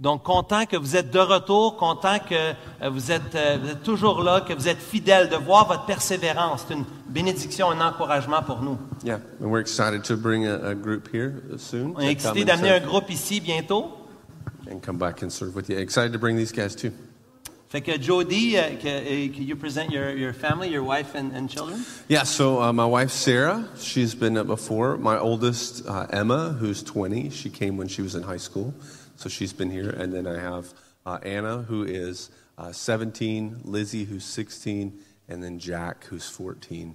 [0.00, 3.82] Donc, content que vous êtes de retour, content que euh, vous êtes, euh, vous êtes
[3.84, 6.64] toujours là, que vous êtes fidèles, de voir votre persévérance.
[6.66, 8.78] C'est une bénédiction, un encouragement pour nous.
[9.04, 11.94] Yeah, and we're excited to bring a, a group here soon.
[11.94, 13.92] On est to come excité and d'amener un groupe ici bientôt.
[14.72, 15.78] and come back and serve with you.
[15.78, 16.92] Excited to bring these guys too.
[17.72, 21.32] Fait que Jody, uh, can, uh, can you present your, your family, your wife and,
[21.32, 21.82] and children?
[22.06, 24.98] Yeah, so uh, my wife Sarah, she's been up before.
[24.98, 28.74] My oldest uh, Emma, who's 20, she came when she was in high school,
[29.16, 29.88] so she's been here.
[29.88, 30.74] And then I have
[31.06, 34.92] uh, Anna, who is uh, 17, Lizzie, who's 16,
[35.30, 36.94] and then Jack, who's 14.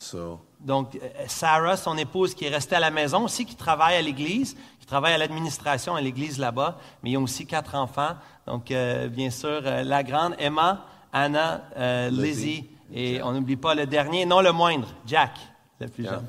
[0.00, 3.96] So Donc, euh, Sarah, son épouse, qui est restée à la maison aussi, qui travaille
[3.96, 8.16] à l'église, qui travaille à l'administration à l'église là-bas, mais ils ont aussi quatre enfants.
[8.50, 13.76] Donc, euh, bien sûr, euh, la grande, Emma, Anna, euh, Lizzie, et on n'oublie pas
[13.76, 15.38] le dernier, non le moindre, Jack,
[15.78, 16.26] le plus jeune.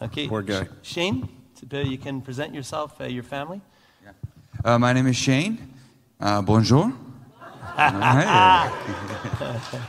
[0.00, 0.26] OK.
[0.26, 0.64] Poor guy.
[0.82, 1.22] Shane,
[1.72, 3.60] you can present yourself, uh, your family.
[4.64, 5.56] Uh, my name is Shane.
[6.20, 6.90] Uh, bonjour.
[7.78, 8.72] Alright.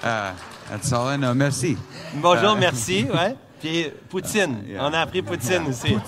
[0.03, 0.33] uh,
[0.69, 1.33] that's all I know.
[1.33, 1.77] Merci.
[2.21, 3.35] Bonjour, merci, ouais.
[3.59, 4.85] Puis Poutine, Uh, yeah.
[4.85, 5.97] on a appris Poutine aussi.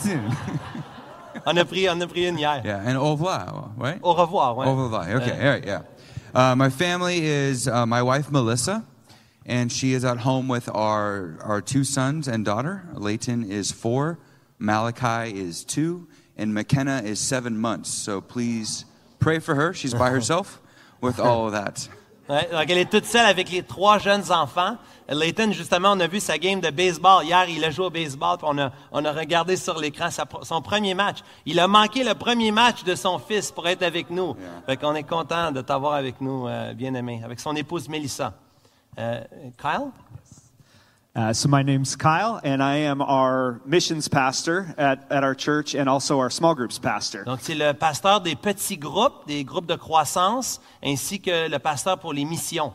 [1.48, 2.62] On a pris, on a pris une hier.
[2.66, 4.00] Yeah, and au revoir, right?
[4.04, 4.68] Au revoir, ouais.
[4.68, 5.10] Au revoir.
[5.10, 5.82] Okay, all right, yeah.
[6.36, 8.86] Uh, my family is uh, my wife Melissa,
[9.46, 12.90] and she is at home with our our two sons and daughter.
[12.94, 14.20] Leighton is four,
[14.60, 17.90] Malachi is two, and McKenna is seven months.
[17.90, 18.84] So please
[19.20, 19.74] pray for her.
[19.74, 20.60] She's by herself
[21.00, 21.88] with all of that.
[22.30, 24.76] Ouais, donc elle est toute seule avec les trois jeunes enfants.
[25.10, 27.24] Leighton, justement, on a vu sa game de baseball.
[27.24, 30.10] Hier, il a joué au baseball, puis on a, on a regardé sur l'écran
[30.42, 31.20] son premier match.
[31.46, 34.36] Il a manqué le premier match de son fils pour être avec nous.
[34.66, 38.34] Fait qu'on est content de t'avoir avec nous, euh, bien-aimé, avec son épouse Melissa.
[39.00, 39.22] Euh,
[39.58, 39.92] Kyle?
[41.18, 45.74] Uh, so my name's Kyle, and I am our missions pastor at, at our church
[45.74, 47.24] and also our small groups pastor.
[47.26, 51.98] Donc, c'est le pasteur des petits groupes, des groupes de croissance, ainsi que le pasteur
[51.98, 52.72] pour les missions.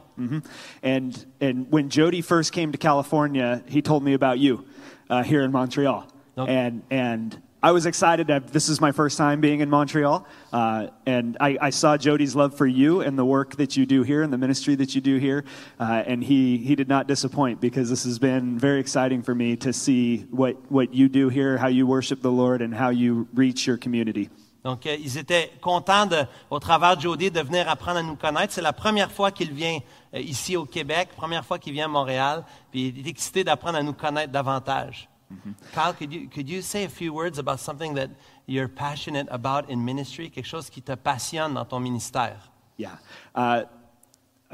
[0.83, 4.65] And, and when Jody first came to California, he told me about you
[5.09, 6.05] uh, here in Montreal.
[6.37, 6.53] Okay.
[6.53, 10.27] And, and I was excited that this is my first time being in Montreal.
[10.53, 14.03] Uh, and I, I saw Jody's love for you and the work that you do
[14.03, 15.45] here and the ministry that you do here.
[15.79, 19.55] Uh, and he, he did not disappoint because this has been very exciting for me
[19.59, 23.29] to see what, what you do here, how you worship the Lord, and how you
[23.33, 24.29] reach your community.
[24.65, 28.17] Donc, euh, ils étaient contents, de, au travers de Jody, de venir apprendre à nous
[28.17, 28.53] connaître.
[28.53, 29.79] C'est la première fois qu'il vient
[30.15, 33.79] euh, ici au Québec, première fois qu'il vient à Montréal, puis il est excité d'apprendre
[33.79, 35.09] à nous connaître davantage.
[35.73, 38.11] Kyle, could you, could you say a few words about something that
[38.47, 42.37] you're passionate about in ministry, quelque chose qui te passionne dans ton ministère?
[42.77, 42.97] Yeah.
[43.35, 43.65] Uh,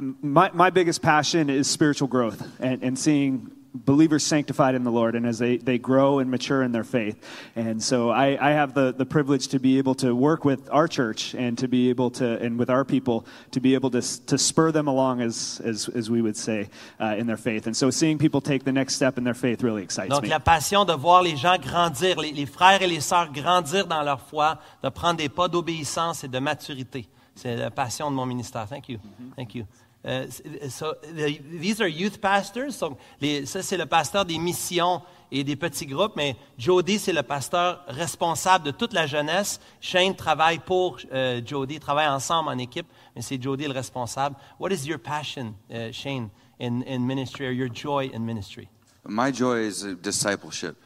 [0.00, 3.50] my, my biggest passion is spiritual growth and, and seeing
[3.84, 7.16] believers sanctified in the Lord and as they, they grow and mature in their faith.
[7.56, 10.89] And so I, I have the, the privilege to be able to work with our
[10.89, 14.39] church and to be able to, and with our people, to be able to, to
[14.39, 16.69] spur them along, as, as, as we would say,
[17.00, 17.66] uh, in their faith.
[17.66, 20.28] And so seeing people take the next step in their faith really excites Donc, me.
[20.28, 24.03] la passion de voir les gens grandir, les, les frères et les sœurs grandir dans
[24.03, 27.09] leur foi, de prendre des pas d'obéissance et de maturité.
[27.34, 28.69] C'est la passion de mon ministère.
[28.69, 28.99] Thank you.
[29.37, 29.65] Thank you.
[30.06, 30.26] Euh,
[30.70, 32.76] so, the- these are youth pastors.
[32.76, 37.12] So, les- ça, c'est le pasteur des missions et des petits groupes, mais Jody, c'est
[37.12, 39.60] le pasteur responsable de toute la jeunesse.
[39.81, 42.86] Shane travaille pour euh, Jody, travaille ensemble en équipe,
[43.16, 44.36] mais c'est Jody le responsable.
[44.60, 45.54] What is your passion,
[45.92, 46.30] Shane,
[46.60, 48.69] in, in ministry, or your joy in ministry?
[49.06, 50.76] My joy is uh, discipleship.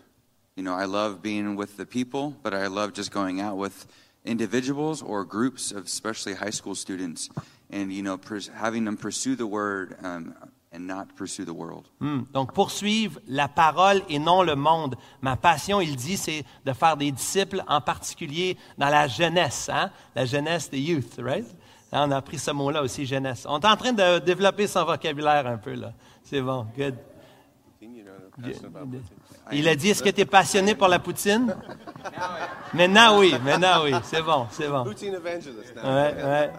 [0.57, 3.87] You know, I love being with the people, but I love just going out with
[4.25, 7.29] individuals or groups of especially high school students
[7.73, 10.35] and, you know, pers- having them pursue the word um,
[10.73, 11.87] and not pursue the world.
[12.01, 12.23] Hmm.
[12.33, 14.97] Donc, poursuivre la parole et non le monde.
[15.21, 19.91] Ma passion, il dit, c'est de faire des disciples, en particulier dans la jeunesse, hein?
[20.15, 21.47] la jeunesse des youth, right?
[21.93, 23.47] Hein, On a appris ce mot-là aussi, jeunesse.
[23.49, 25.93] On est en train de développer son vocabulaire un peu, là.
[26.25, 26.95] C'est bon, good.
[29.53, 31.55] Il a dit, est-ce que tu es passionné pour la poutine?
[32.73, 33.93] Maintenant, oui, maintenant, oui.
[34.05, 34.85] C'est bon, c'est bon.
[34.85, 35.83] Poutine evangelist now.
[35.83, 36.51] Ouais, ouais.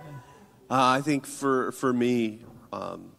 [0.70, 2.40] Uh, I think for for me,
[2.72, 3.12] um,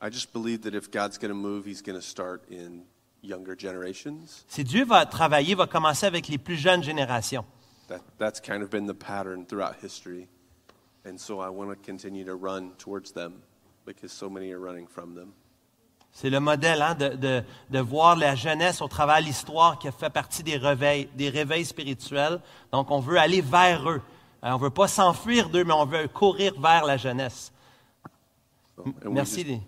[0.00, 2.84] I just believe that if God's going to move, He's going to start in
[3.22, 4.44] younger generations.
[4.48, 7.44] Si Dieu va travailler, va commencer avec les plus jeunes générations.
[7.88, 10.28] That that's kind of been the pattern throughout history,
[11.04, 13.42] and so I want to continue to run towards them
[13.84, 15.32] because so many are running from them.
[16.12, 19.86] C'est le modèle hein, de, de, de voir la jeunesse au travers de l'histoire qui
[19.86, 22.40] a fait partie des réveils, des réveils spirituels.
[22.72, 24.02] Donc, on veut aller vers eux.
[24.42, 27.52] Euh, on ne veut pas s'enfuir d'eux, mais on veut courir vers la jeunesse.
[29.04, 29.60] Merci.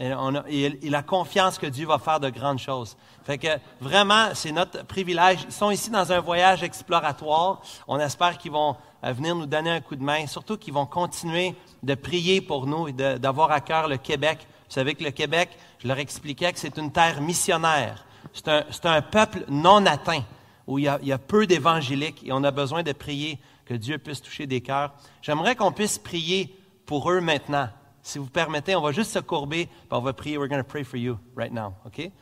[0.00, 2.96] Et, on a, et, et la confiance que Dieu va faire de grandes choses.
[3.22, 3.46] Fait que
[3.80, 5.44] vraiment, c'est notre privilège.
[5.44, 7.62] Ils sont ici dans un voyage exploratoire.
[7.86, 10.86] On espère qu'ils vont euh, venir nous donner un coup de main, surtout qu'ils vont
[10.86, 11.54] continuer
[11.84, 14.48] de prier pour nous et d'avoir à cœur le Québec.
[14.68, 18.04] Vous savez que le Québec, je leur expliquais que c'est une terre missionnaire.
[18.32, 20.24] C'est un, c'est un peuple non atteint,
[20.66, 24.22] où il y a, peu d'évangéliques et on a besoin de prier que Dieu puisse
[24.22, 24.92] toucher des cœurs.
[25.22, 26.54] J'aimerais qu'on puisse prier
[26.86, 27.68] pour eux maintenant.
[28.02, 30.36] Si vous permettez, on va juste se courber, puis on va prier.
[30.36, 32.12] We're going to pray for you right now, okay?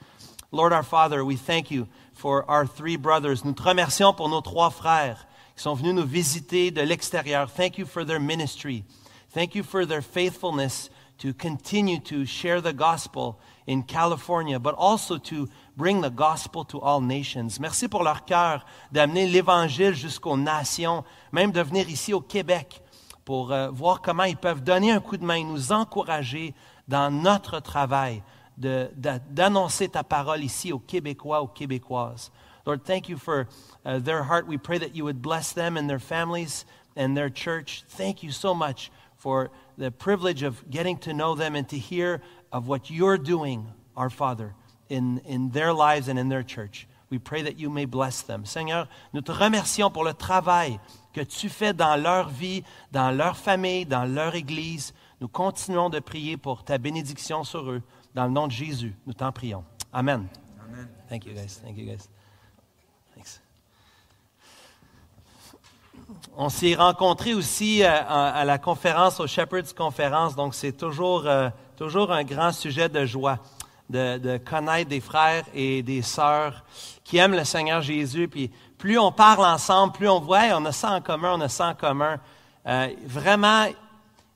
[0.52, 3.44] Lord our Father, we thank you for our three brothers.
[3.44, 7.50] Nous te remercions pour nos trois frères qui sont venus nous visiter de l'extérieur.
[7.50, 8.84] Thank you for their ministry.
[9.32, 15.18] Thank you for their faithfulness to continue to share the gospel in California, but also
[15.18, 17.58] to bring the gospel to all nations.
[17.60, 22.82] Merci pour leur cœur d'amener l'évangile jusqu'aux nations, même de venir ici au Québec
[23.24, 26.54] pour euh, voir comment ils peuvent donner un coup de main, nous encourager
[26.88, 28.22] dans notre travail
[28.58, 32.30] d'annoncer ta parole ici aux Québécois, aux Québécoises.
[32.64, 33.48] Lord, thank you for
[33.84, 34.46] uh, their heart.
[34.46, 36.64] We pray that you would bless them and their families
[36.96, 37.82] and their church.
[37.88, 42.20] Thank you so much for the privilege of getting to know them and to hear
[42.52, 43.66] of what you're doing,
[43.96, 44.54] our Father,
[44.92, 46.86] in, in their lives and in their church.
[47.10, 48.44] We pray that you may bless them.
[48.46, 50.78] Seigneur, nous te remercions pour le travail
[51.12, 54.94] que tu fais dans leur vie, dans leur famille, dans leur Église.
[55.20, 57.82] Nous continuons de prier pour ta bénédiction sur eux.
[58.14, 59.64] Dans le nom de Jésus, nous t'en prions.
[59.92, 60.26] Amen.
[60.64, 60.88] Amen.
[61.08, 61.60] Thank you, guys.
[61.62, 62.08] Thank you, guys.
[63.14, 63.40] Thanks.
[66.36, 71.26] On s'est rencontrés aussi euh, à, à la conférence, au Shepherd's Conference, donc c'est toujours,
[71.26, 73.38] euh, toujours un grand sujet de joie
[73.92, 76.64] de, connaître des frères et des sœurs
[77.04, 78.28] qui aiment le Seigneur Jésus.
[78.28, 81.48] Puis plus on parle ensemble, plus on voit, on a ça en commun, on a
[81.48, 82.18] ça en commun.
[82.66, 83.66] Euh, vraiment,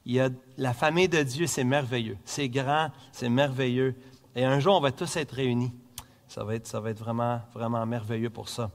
[0.05, 2.19] il y a la famille de Dieu, c'est merveilleux.
[2.25, 3.97] C'est grand, c'est merveilleux.
[4.35, 5.73] Et un jour, on va tous être réunis.
[6.29, 8.70] Ça va être, ça va être vraiment, vraiment merveilleux pour ça.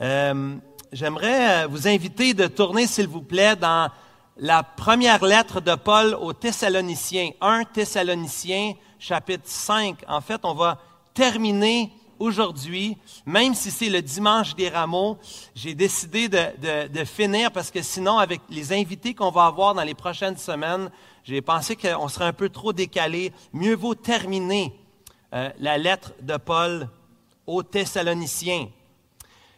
[0.00, 0.56] Euh,
[0.92, 3.90] J'aimerais euh, vous inviter de tourner, s'il vous plaît, dans
[4.36, 10.04] la première lettre de Paul aux Thessaloniciens, 1 Thessaloniciens, chapitre 5.
[10.08, 10.78] En fait, on va
[11.14, 15.18] terminer aujourd'hui, même si c'est le dimanche des rameaux,
[15.54, 19.94] j'ai décidé de, finir parce que sinon, avec les invités qu'on va avoir dans les
[19.94, 20.90] prochaines semaines,
[21.24, 23.32] j'ai pensé qu'on serait un peu trop décalé.
[23.52, 24.72] Mieux vaut terminer
[25.34, 26.88] euh, la lettre de Paul
[27.46, 28.68] aux Thessaloniciens.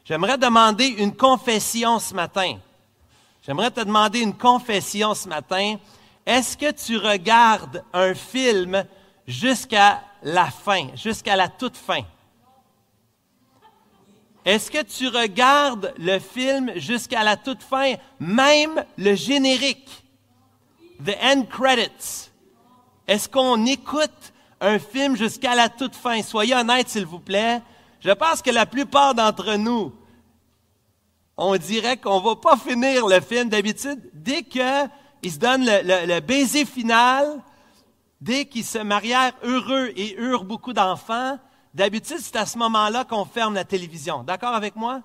[0.05, 2.59] J'aimerais demander une confession ce matin.
[3.43, 5.77] J'aimerais te demander une confession ce matin.
[6.25, 8.85] Est-ce que tu regardes un film
[9.29, 12.01] jusqu'à la fin, jusqu'à la toute fin?
[14.45, 20.03] Est-ce que tu regardes le film jusqu'à la toute fin, même le générique,
[21.05, 22.31] the end credits?
[23.07, 26.23] Est-ce qu'on écoute un film jusqu'à la toute fin?
[26.23, 27.61] Soyez honnête, s'il vous plaît.
[28.01, 29.93] Je pense que la plupart d'entre nous,
[31.37, 34.01] on dirait qu'on va pas finir le film d'habitude.
[34.15, 37.43] Dès qu'il se donne le baiser final,
[38.21, 41.39] dès qu'ils se marièrent heureux et eurent beaucoup d'enfants,
[41.75, 44.23] d'habitude, c'est à ce moment-là qu'on ferme la télévision.
[44.25, 45.03] D'accord avec moi?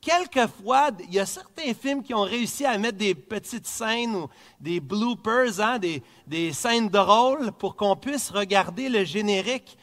[0.00, 4.28] Quelquefois, il y a certains films qui ont réussi à mettre des petites scènes ou
[4.60, 9.76] des bloopers, hein, des, des scènes drôles pour qu'on puisse regarder le générique.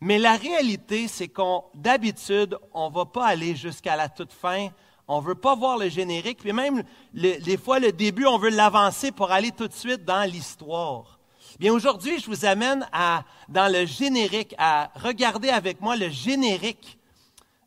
[0.00, 4.68] Mais la réalité, c'est qu'on, d'habitude, on ne va pas aller jusqu'à la toute fin.
[5.08, 6.38] On ne veut pas voir le générique.
[6.38, 10.30] Puis même, des fois, le début, on veut l'avancer pour aller tout de suite dans
[10.30, 11.15] l'histoire.
[11.58, 16.98] Bien, aujourd'hui, je vous amène à, dans le générique, à regarder avec moi le générique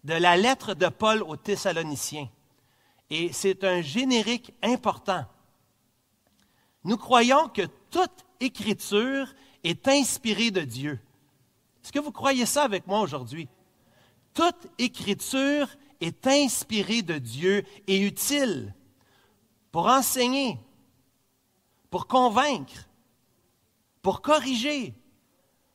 [0.04, 2.30] de la lettre de Paul aux Thessaloniciens.
[3.10, 5.26] Et c'est un générique important.
[6.84, 11.00] Nous croyons que toute écriture est inspirée de Dieu.
[11.84, 13.48] Est-ce que vous croyez ça avec moi aujourd'hui?
[14.36, 15.68] Toute écriture
[16.00, 18.72] est inspirée de Dieu et utile
[19.72, 20.60] pour enseigner,
[21.90, 22.89] pour convaincre,
[24.02, 24.94] pour corriger,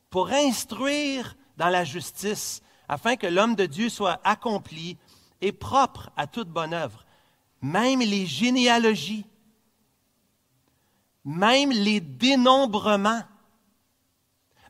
[0.09, 4.97] pour instruire dans la justice, afin que l'homme de Dieu soit accompli
[5.41, 7.05] et propre à toute bonne œuvre.
[7.61, 9.25] Même les généalogies,
[11.23, 13.23] même les dénombrements,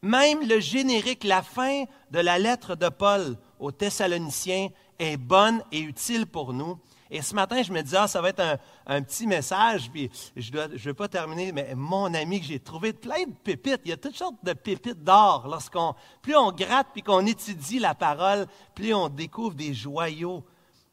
[0.02, 4.70] même le générique, la fin de la lettre de Paul aux Thessaloniciens
[5.00, 6.80] est bonne et utile pour nous.
[7.12, 8.58] Et ce matin, je me disais, ah, ça va être
[8.88, 13.26] un, petit message, puis je ne vais pas terminer, mais mon ami j'ai trouvé plein
[13.26, 15.48] de pépites, il y a toutes sortes de pépites d'or.
[15.48, 20.44] Lorsqu'on, plus on gratte puis qu'on étudie la parole, plus on découvre des joyaux.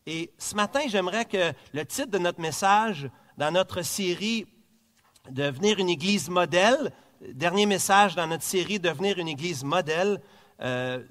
[0.07, 4.47] Et ce matin, j'aimerais que le titre de notre message dans notre série
[5.31, 10.21] Devenir une église modèle, dernier message dans notre série Devenir une Église modèle.
[10.61, 11.03] Euh,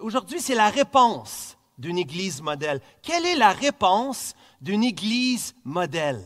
[0.00, 2.80] Aujourd'hui, c'est la réponse d'une Église modèle.
[3.02, 6.22] Quelle est la réponse d'une Église modèle?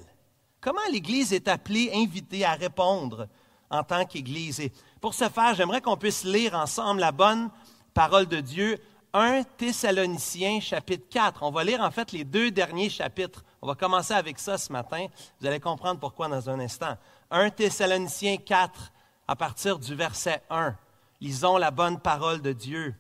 [0.61, 3.29] Comment l'Église est appelée, invitée à répondre
[3.71, 4.69] en tant qu'Église?
[5.01, 7.51] Pour ce faire, j'aimerais qu'on puisse lire ensemble la bonne
[7.95, 8.79] parole de Dieu,
[9.13, 11.45] 1 Thessaloniciens chapitre 4.
[11.45, 13.45] On va lire en fait les deux derniers chapitres.
[13.63, 15.07] On va commencer avec ça ce matin.
[15.41, 16.97] Vous allez comprendre pourquoi dans un instant.
[17.31, 18.93] 1 Thessaloniciens 4,
[19.29, 20.75] à partir du verset 1.
[21.21, 22.97] Lisons la bonne parole de Dieu.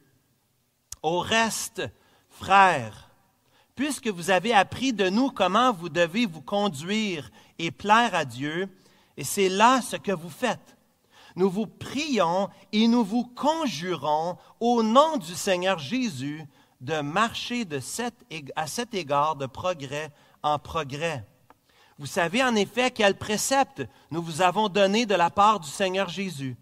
[1.03, 1.83] Au reste,
[2.35, 3.11] frères,
[3.75, 8.69] puisque vous avez appris de nous comment vous devez vous conduire et plaire à Dieu,
[9.17, 10.76] et c'est là ce que vous faites.
[11.37, 16.45] Nous vous prions et nous vous conjurons au nom du Seigneur Jésus
[16.81, 18.14] de marcher de cet
[18.55, 20.12] à cet égard de progrès
[20.43, 21.25] en progrès.
[21.99, 26.09] Vous savez en effet quel précepte nous vous avons donné de la part du Seigneur
[26.09, 26.57] Jésus.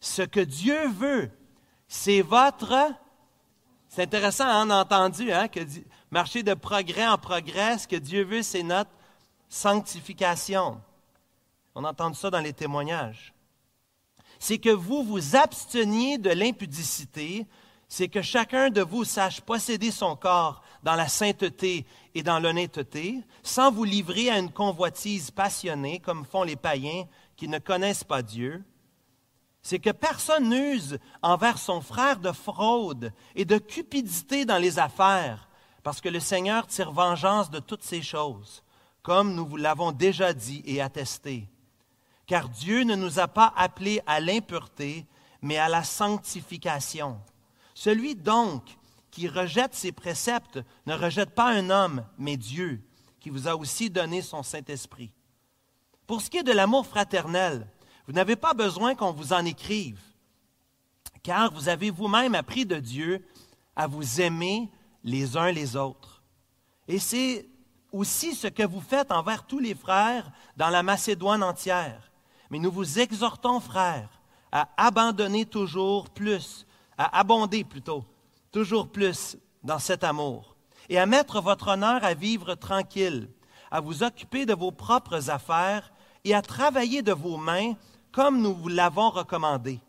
[0.00, 1.30] Ce que Dieu veut,
[1.88, 2.74] c'est votre
[3.94, 5.60] c'est intéressant, hein, on a entendu, hein, que
[6.10, 8.90] marcher de progrès en progrès, ce que Dieu veut, c'est notre
[9.48, 10.80] sanctification.
[11.76, 13.32] On a entendu ça dans les témoignages.
[14.40, 17.46] C'est que vous vous absteniez de l'impudicité,
[17.88, 21.86] c'est que chacun de vous sache posséder son corps dans la sainteté
[22.16, 27.04] et dans l'honnêteté, sans vous livrer à une convoitise passionnée comme font les païens
[27.36, 28.64] qui ne connaissent pas Dieu
[29.64, 35.48] c'est que personne n'use envers son frère de fraude et de cupidité dans les affaires,
[35.82, 38.62] parce que le Seigneur tire vengeance de toutes ces choses,
[39.02, 41.48] comme nous vous l'avons déjà dit et attesté.
[42.26, 45.06] Car Dieu ne nous a pas appelés à l'impureté,
[45.40, 47.18] mais à la sanctification.
[47.74, 48.62] Celui donc
[49.10, 52.82] qui rejette ses préceptes ne rejette pas un homme, mais Dieu,
[53.18, 55.10] qui vous a aussi donné son Saint-Esprit.
[56.06, 57.66] Pour ce qui est de l'amour fraternel,
[58.06, 60.00] vous n'avez pas besoin qu'on vous en écrive,
[61.22, 63.24] car vous avez vous-même appris de Dieu
[63.76, 64.70] à vous aimer
[65.02, 66.22] les uns les autres.
[66.86, 67.48] Et c'est
[67.92, 72.10] aussi ce que vous faites envers tous les frères dans la Macédoine entière.
[72.50, 74.20] Mais nous vous exhortons, frères,
[74.52, 76.66] à abandonner toujours plus,
[76.98, 78.04] à abonder plutôt,
[78.52, 80.56] toujours plus dans cet amour,
[80.88, 83.30] et à mettre votre honneur à vivre tranquille,
[83.70, 85.90] à vous occuper de vos propres affaires
[86.24, 87.74] et à travailler de vos mains
[88.14, 89.80] comme nous vous l'avons recommandé,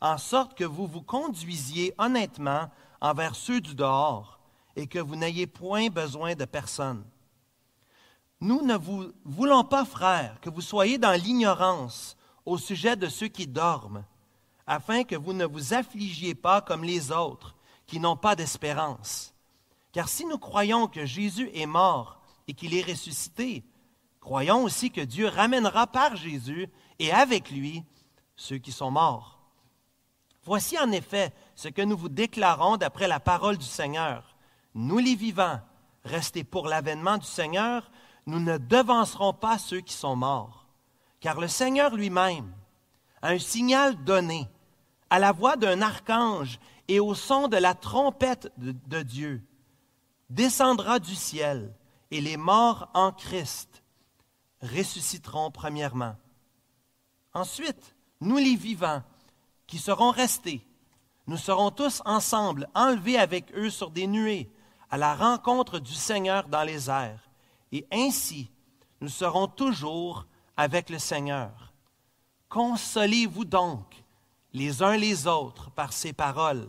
[0.00, 2.70] en sorte que vous vous conduisiez honnêtement
[3.02, 4.40] envers ceux du dehors
[4.74, 7.04] et que vous n'ayez point besoin de personne.
[8.40, 13.28] Nous ne vous voulons pas, frères, que vous soyez dans l'ignorance au sujet de ceux
[13.28, 14.04] qui dorment,
[14.66, 17.54] afin que vous ne vous affligiez pas comme les autres,
[17.86, 19.34] qui n'ont pas d'espérance.
[19.92, 23.62] Car si nous croyons que Jésus est mort et qu'il est ressuscité,
[24.20, 27.84] croyons aussi que Dieu ramènera par Jésus et avec lui
[28.36, 29.38] ceux qui sont morts.
[30.44, 34.36] Voici en effet ce que nous vous déclarons d'après la parole du Seigneur.
[34.74, 35.60] Nous les vivants,
[36.04, 37.90] restés pour l'avènement du Seigneur,
[38.26, 40.66] nous ne devancerons pas ceux qui sont morts.
[41.20, 42.52] Car le Seigneur lui-même,
[43.22, 44.48] à un signal donné,
[45.10, 49.42] à la voix d'un archange et au son de la trompette de, Dieu,
[50.30, 51.74] descendra du ciel,
[52.10, 53.82] et les morts en Christ
[54.62, 56.16] ressusciteront premièrement.
[57.38, 59.00] Ensuite, nous les vivants,
[59.68, 60.66] qui serons restés,
[61.28, 64.50] nous serons tous ensemble enlevés avec eux sur des nuées,
[64.90, 67.30] à la rencontre du Seigneur dans les airs.
[67.70, 68.50] Et ainsi,
[69.00, 70.26] nous serons toujours
[70.56, 71.72] avec le Seigneur.
[72.48, 74.02] Consolez-vous donc
[74.52, 76.66] les uns les autres par ces paroles.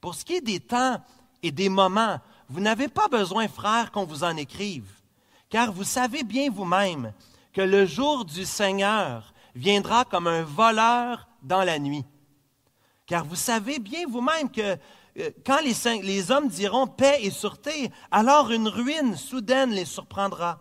[0.00, 1.02] Pour ce qui est des temps
[1.42, 4.88] et des moments, vous n'avez pas besoin, frères, qu'on vous en écrive,
[5.48, 7.12] car vous savez bien vous-même
[7.52, 12.04] que le jour du Seigneur viendra comme un voleur dans la nuit.
[13.06, 14.76] Car vous savez bien vous-même que
[15.18, 20.60] euh, quand les, les hommes diront paix et sûreté, alors une ruine soudaine les surprendra,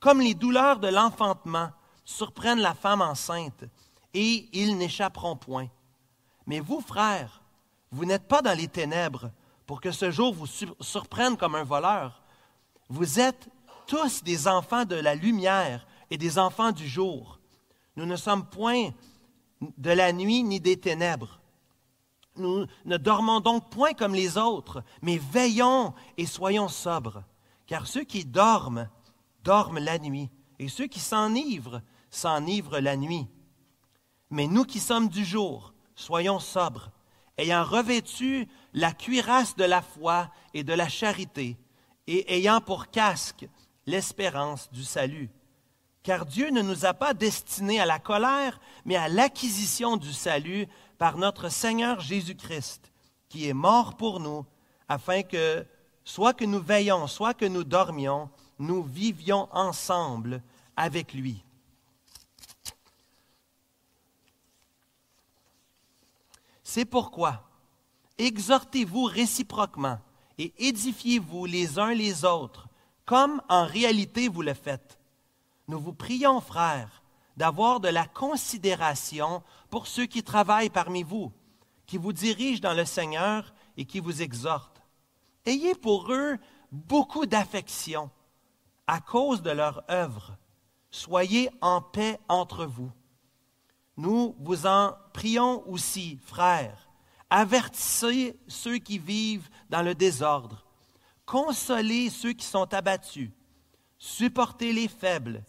[0.00, 1.70] comme les douleurs de l'enfantement
[2.04, 3.64] surprennent la femme enceinte,
[4.12, 5.68] et ils n'échapperont point.
[6.46, 7.42] Mais vous, frères,
[7.90, 9.30] vous n'êtes pas dans les ténèbres
[9.66, 12.22] pour que ce jour vous sur- surprenne comme un voleur.
[12.88, 13.48] Vous êtes
[13.86, 17.35] tous des enfants de la lumière et des enfants du jour.
[17.96, 18.90] Nous ne sommes point
[19.60, 21.40] de la nuit ni des ténèbres.
[22.36, 27.24] Nous ne dormons donc point comme les autres, mais veillons et soyons sobres.
[27.66, 28.88] Car ceux qui dorment,
[29.42, 33.26] dorment la nuit, et ceux qui s'enivrent, s'enivrent la nuit.
[34.30, 36.90] Mais nous qui sommes du jour, soyons sobres,
[37.38, 41.56] ayant revêtu la cuirasse de la foi et de la charité,
[42.06, 43.48] et ayant pour casque
[43.86, 45.30] l'espérance du salut.
[46.06, 50.68] Car Dieu ne nous a pas destinés à la colère, mais à l'acquisition du salut
[50.98, 52.92] par notre Seigneur Jésus-Christ,
[53.28, 54.46] qui est mort pour nous,
[54.88, 55.66] afin que,
[56.04, 60.44] soit que nous veillions, soit que nous dormions, nous vivions ensemble
[60.76, 61.42] avec lui.
[66.62, 67.42] C'est pourquoi
[68.16, 69.98] exhortez-vous réciproquement
[70.38, 72.68] et édifiez-vous les uns les autres,
[73.04, 75.00] comme en réalité vous le faites.
[75.68, 77.02] Nous vous prions, frères,
[77.36, 81.32] d'avoir de la considération pour ceux qui travaillent parmi vous,
[81.86, 84.82] qui vous dirigent dans le Seigneur et qui vous exhortent.
[85.44, 86.38] Ayez pour eux
[86.72, 88.10] beaucoup d'affection
[88.86, 90.36] à cause de leur œuvre.
[90.90, 92.90] Soyez en paix entre vous.
[93.96, 96.88] Nous vous en prions aussi, frères.
[97.28, 100.64] Avertissez ceux qui vivent dans le désordre.
[101.24, 103.30] Consolez ceux qui sont abattus.
[103.98, 105.42] Supportez les faibles.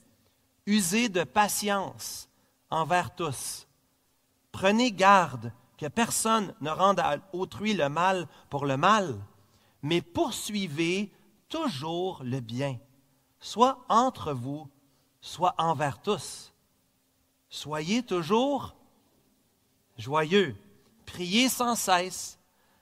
[0.67, 2.29] Usez de patience
[2.69, 3.67] envers tous.
[4.51, 9.17] Prenez garde que personne ne rende à autrui le mal pour le mal,
[9.81, 11.11] mais poursuivez
[11.47, 12.77] toujours le bien,
[13.39, 14.67] soit entre vous,
[15.21, 16.51] soit envers tous.
[17.49, 18.75] Soyez toujours
[19.97, 20.53] joyeux,
[21.05, 22.39] priez sans cesse,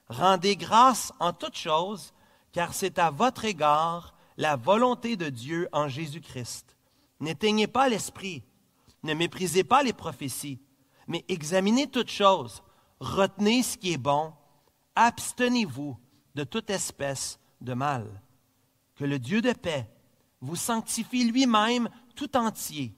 [0.09, 2.13] rendez grâce en toutes choses,
[2.51, 6.64] car c'est à votre égard la volonté de Dieu en Jésus-Christ.
[7.19, 8.43] N'éteignez pas l'esprit,
[9.03, 10.59] ne méprisez pas les prophéties,
[11.07, 12.63] mais examinez toutes choses,
[12.99, 14.33] retenez ce qui est bon,
[14.95, 15.97] abstenez-vous
[16.35, 18.21] de toute espèce de mal.
[18.95, 19.89] Que le Dieu de paix
[20.41, 22.93] vous sanctifie lui-même tout entier,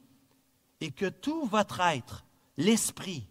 [0.82, 2.26] et que tout votre être,
[2.58, 3.28] l'esprit,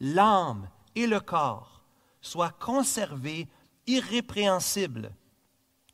[0.00, 1.82] l'âme et le corps,
[2.20, 3.48] soient conservés
[3.86, 5.14] irrépréhensibles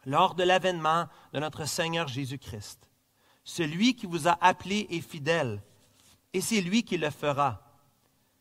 [0.04, 2.90] lors de l'avènement de notre Seigneur Jésus-Christ.
[3.44, 5.62] Celui qui vous a appelé est fidèle,
[6.32, 7.62] et c'est lui qui le fera.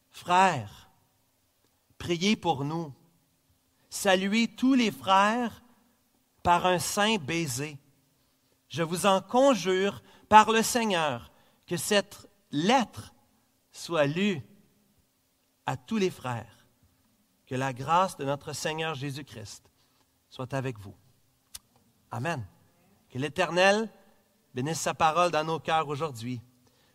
[0.09, 0.89] Frères,
[1.97, 2.93] priez pour nous.
[3.89, 5.61] Saluez tous les frères
[6.41, 7.77] par un saint baiser.
[8.69, 11.31] Je vous en conjure par le Seigneur
[11.67, 13.13] que cette lettre
[13.71, 14.41] soit lue
[15.65, 16.67] à tous les frères.
[17.45, 19.69] Que la grâce de notre Seigneur Jésus-Christ
[20.29, 20.95] soit avec vous.
[22.09, 22.43] Amen.
[23.09, 23.91] Que l'Éternel
[24.53, 26.41] bénisse sa parole dans nos cœurs aujourd'hui.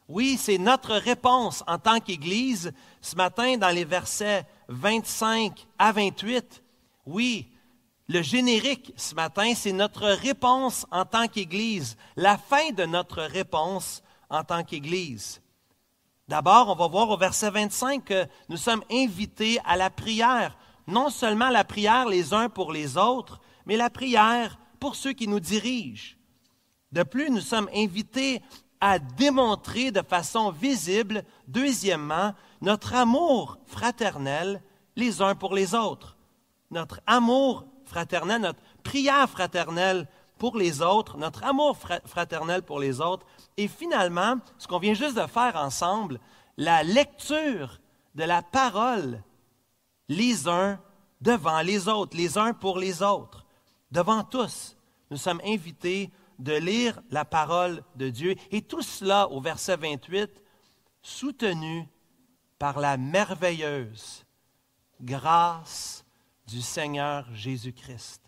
[0.08, 6.62] Oui, c'est notre réponse en tant qu'Église ce matin dans les versets 25 à 28.
[7.04, 7.48] Oui,
[8.08, 14.02] le générique ce matin, c'est notre réponse en tant qu'Église, la fin de notre réponse
[14.30, 15.42] en tant qu'Église.
[16.26, 21.10] D'abord, on va voir au verset 25 que nous sommes invités à la prière, non
[21.10, 25.40] seulement la prière les uns pour les autres, mais la prière pour ceux qui nous
[25.40, 26.17] dirigent.
[26.92, 28.42] De plus, nous sommes invités
[28.80, 34.62] à démontrer de façon visible, deuxièmement, notre amour fraternel
[34.96, 36.16] les uns pour les autres.
[36.70, 40.06] Notre amour fraternel, notre prière fraternelle
[40.38, 45.16] pour les autres, notre amour fraternel pour les autres, et finalement, ce qu'on vient juste
[45.16, 46.20] de faire ensemble,
[46.56, 47.80] la lecture
[48.14, 49.22] de la parole
[50.08, 50.78] les uns
[51.20, 53.44] devant les autres, les uns pour les autres,
[53.90, 54.76] devant tous.
[55.10, 58.34] Nous sommes invités de lire la parole de Dieu.
[58.50, 60.30] Et tout cela, au verset 28,
[61.02, 61.88] soutenu
[62.58, 64.24] par la merveilleuse
[65.00, 66.04] grâce
[66.46, 68.22] du Seigneur Jésus-Christ.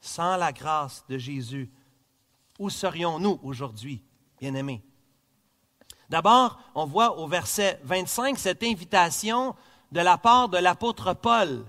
[0.00, 1.70] Sans la grâce de Jésus,
[2.58, 4.02] où serions-nous aujourd'hui,
[4.38, 4.82] bien-aimés?
[6.08, 9.54] D'abord, on voit au verset 25 cette invitation
[9.92, 11.64] de la part de l'apôtre Paul.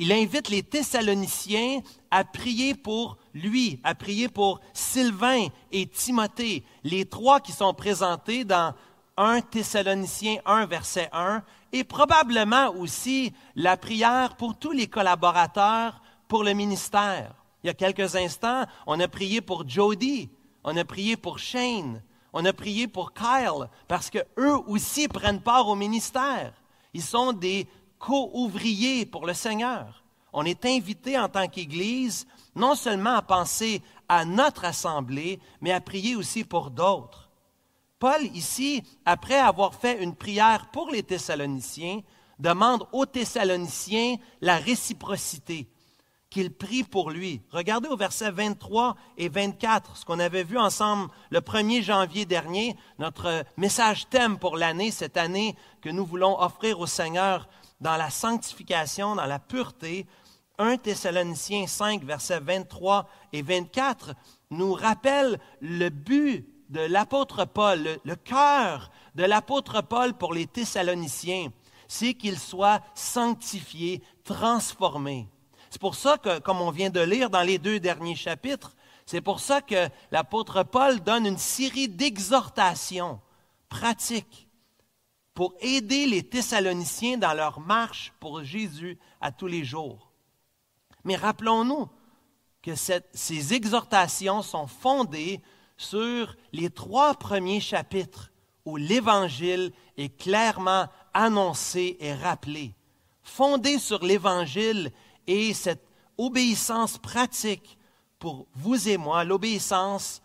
[0.00, 1.80] Il invite les Thessaloniciens
[2.12, 8.44] à prier pour lui, à prier pour Sylvain et Timothée, les trois qui sont présentés
[8.44, 8.74] dans
[9.16, 16.44] 1 Thessaloniciens 1, verset 1, et probablement aussi la prière pour tous les collaborateurs pour
[16.44, 17.34] le ministère.
[17.64, 20.30] Il y a quelques instants, on a prié pour Jody,
[20.62, 22.00] on a prié pour Shane,
[22.32, 26.52] on a prié pour Kyle, parce qu'eux aussi prennent part au ministère.
[26.94, 27.66] Ils sont des
[27.98, 30.04] co-ouvriers pour le Seigneur.
[30.32, 35.80] On est invité en tant qu'Église non seulement à penser à notre assemblée, mais à
[35.80, 37.30] prier aussi pour d'autres.
[37.98, 42.00] Paul, ici, après avoir fait une prière pour les Thessaloniciens,
[42.38, 45.68] demande aux Thessaloniciens la réciprocité,
[46.30, 47.42] qu'ils prient pour lui.
[47.50, 52.76] Regardez au verset 23 et 24, ce qu'on avait vu ensemble le 1er janvier dernier,
[52.98, 57.48] notre message thème pour l'année, cette année que nous voulons offrir au Seigneur
[57.80, 60.06] dans la sanctification, dans la pureté.
[60.58, 64.14] 1 Thessaloniciens 5, versets 23 et 24
[64.50, 70.46] nous rappelle le but de l'apôtre Paul, le, le cœur de l'apôtre Paul pour les
[70.46, 71.50] Thessaloniciens,
[71.86, 75.28] c'est qu'ils soient sanctifiés, transformés.
[75.70, 78.74] C'est pour ça que, comme on vient de lire dans les deux derniers chapitres,
[79.06, 83.20] c'est pour ça que l'apôtre Paul donne une série d'exhortations
[83.68, 84.47] pratiques
[85.38, 90.10] pour aider les Thessaloniciens dans leur marche pour Jésus à tous les jours.
[91.04, 91.88] Mais rappelons-nous
[92.60, 95.40] que ces exhortations sont fondées
[95.76, 98.32] sur les trois premiers chapitres
[98.64, 102.74] où l'Évangile est clairement annoncé et rappelé.
[103.22, 104.90] Fondées sur l'Évangile
[105.28, 107.78] et cette obéissance pratique
[108.18, 110.20] pour vous et moi, l'obéissance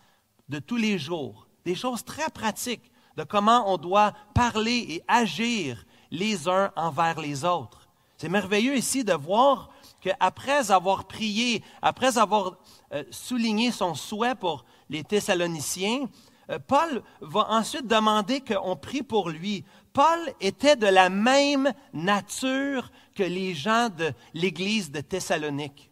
[0.48, 5.84] de tous les jours, des choses très pratiques de comment on doit parler et agir
[6.10, 7.88] les uns envers les autres.
[8.16, 12.56] C'est merveilleux ici de voir qu'après avoir prié, après avoir
[12.92, 16.08] euh, souligné son souhait pour les Thessaloniciens,
[16.50, 19.64] euh, Paul va ensuite demander qu'on prie pour lui.
[19.92, 25.90] Paul était de la même nature que les gens de l'Église de Thessalonique.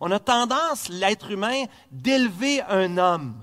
[0.00, 3.34] On a tendance, l'être humain, d'élever un homme.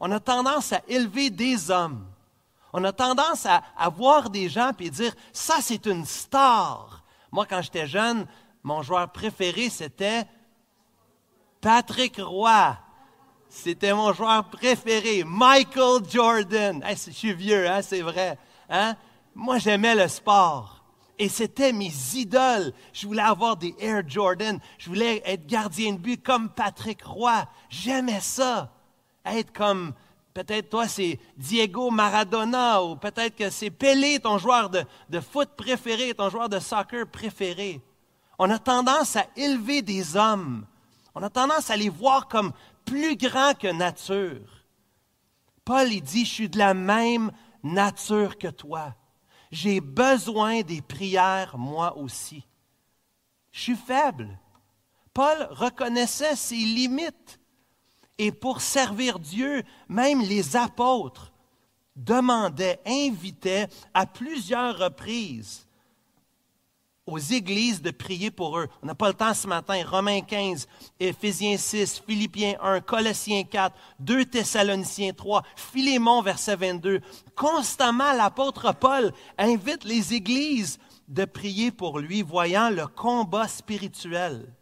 [0.00, 2.06] On a tendance à élever des hommes.
[2.72, 7.04] On a tendance à, voir des gens et dire, ça c'est une star.
[7.30, 8.26] Moi, quand j'étais jeune,
[8.62, 10.24] mon joueur préféré, c'était
[11.60, 12.76] Patrick Roy.
[13.48, 16.82] C'était mon joueur préféré, Michael Jordan.
[16.88, 18.38] je suis vieux, hein, c'est vrai.
[18.70, 18.96] Hein?
[19.34, 20.82] Moi, j'aimais le sport.
[21.18, 22.72] Et c'était mes idoles.
[22.92, 24.58] Je voulais avoir des Air Jordan.
[24.78, 27.46] Je voulais être gardien de but comme Patrick Roy.
[27.68, 28.72] J'aimais ça.
[29.24, 29.92] Être comme,
[30.34, 36.14] peut-être toi, c'est Diego Maradona ou peut-être que c'est Pelé, ton joueur de, foot préféré,
[36.14, 37.80] ton joueur de soccer préféré.
[38.38, 40.66] On a tendance à élever des hommes.
[41.14, 42.52] On a tendance à les voir comme
[42.84, 44.64] plus grands que nature.
[45.64, 47.30] Paul, il dit, je suis de la même
[47.62, 48.94] nature que toi
[49.52, 52.44] j'ai besoin des prières moi aussi.
[53.52, 54.38] Je suis faible.
[55.12, 57.38] Paul reconnaissait ses limites.
[58.24, 61.32] Et pour servir Dieu, même les apôtres
[61.96, 65.66] demandaient, invitaient à plusieurs reprises
[67.04, 68.68] aux églises de prier pour eux.
[68.80, 69.82] On n'a pas le temps ce matin.
[69.84, 70.68] Romains 15,
[71.00, 77.00] Éphésiens 6, Philippiens 1, Colossiens 4, 2 Thessaloniciens 3, Philémon verset 22.
[77.34, 84.54] Constamment, l'apôtre Paul invite les églises de prier pour lui, voyant le combat spirituel.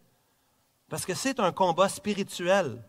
[0.89, 2.83] Parce que c'est un combat spirituel.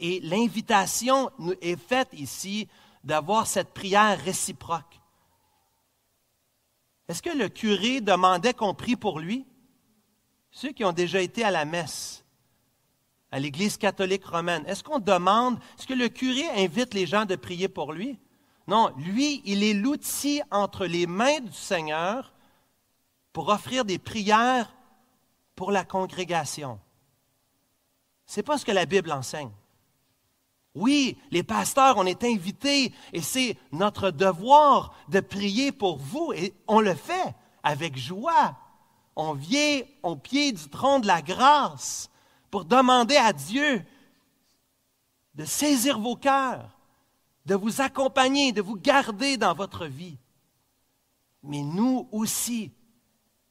[0.00, 2.68] Et l'invitation est faite ici
[3.04, 4.98] d'avoir cette prière réciproque.
[7.06, 9.46] Est-ce que le curé demandait qu'on prie pour lui?
[10.50, 12.24] Ceux qui ont déjà été à la messe,
[13.30, 17.36] à l'Église catholique romaine, est-ce qu'on demande, est-ce que le curé invite les gens de
[17.36, 18.18] prier pour lui?
[18.66, 22.32] Non, lui, il est l'outil entre les mains du Seigneur
[23.32, 24.72] pour offrir des prières
[25.56, 26.80] pour la congrégation.
[28.26, 29.50] Ce n'est pas ce que la Bible enseigne.
[30.74, 36.54] Oui, les pasteurs, on est invités et c'est notre devoir de prier pour vous et
[36.68, 38.56] on le fait avec joie.
[39.16, 42.08] On vient au pied du trône de la grâce
[42.50, 43.84] pour demander à Dieu
[45.34, 46.78] de saisir vos cœurs,
[47.46, 50.18] de vous accompagner, de vous garder dans votre vie.
[51.42, 52.72] Mais nous aussi,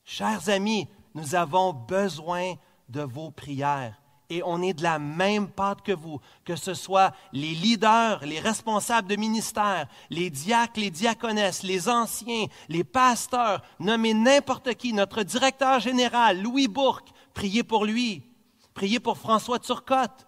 [0.05, 2.53] chers amis, nous avons besoin
[2.87, 7.13] de vos prières et on est de la même pâte que vous, que ce soit
[7.33, 14.13] les leaders, les responsables de ministère, les diacres, les diaconesses, les anciens, les pasteurs, nommez
[14.13, 18.23] n'importe qui, notre directeur général, Louis Bourque, priez pour lui,
[18.75, 20.27] priez pour François Turcotte,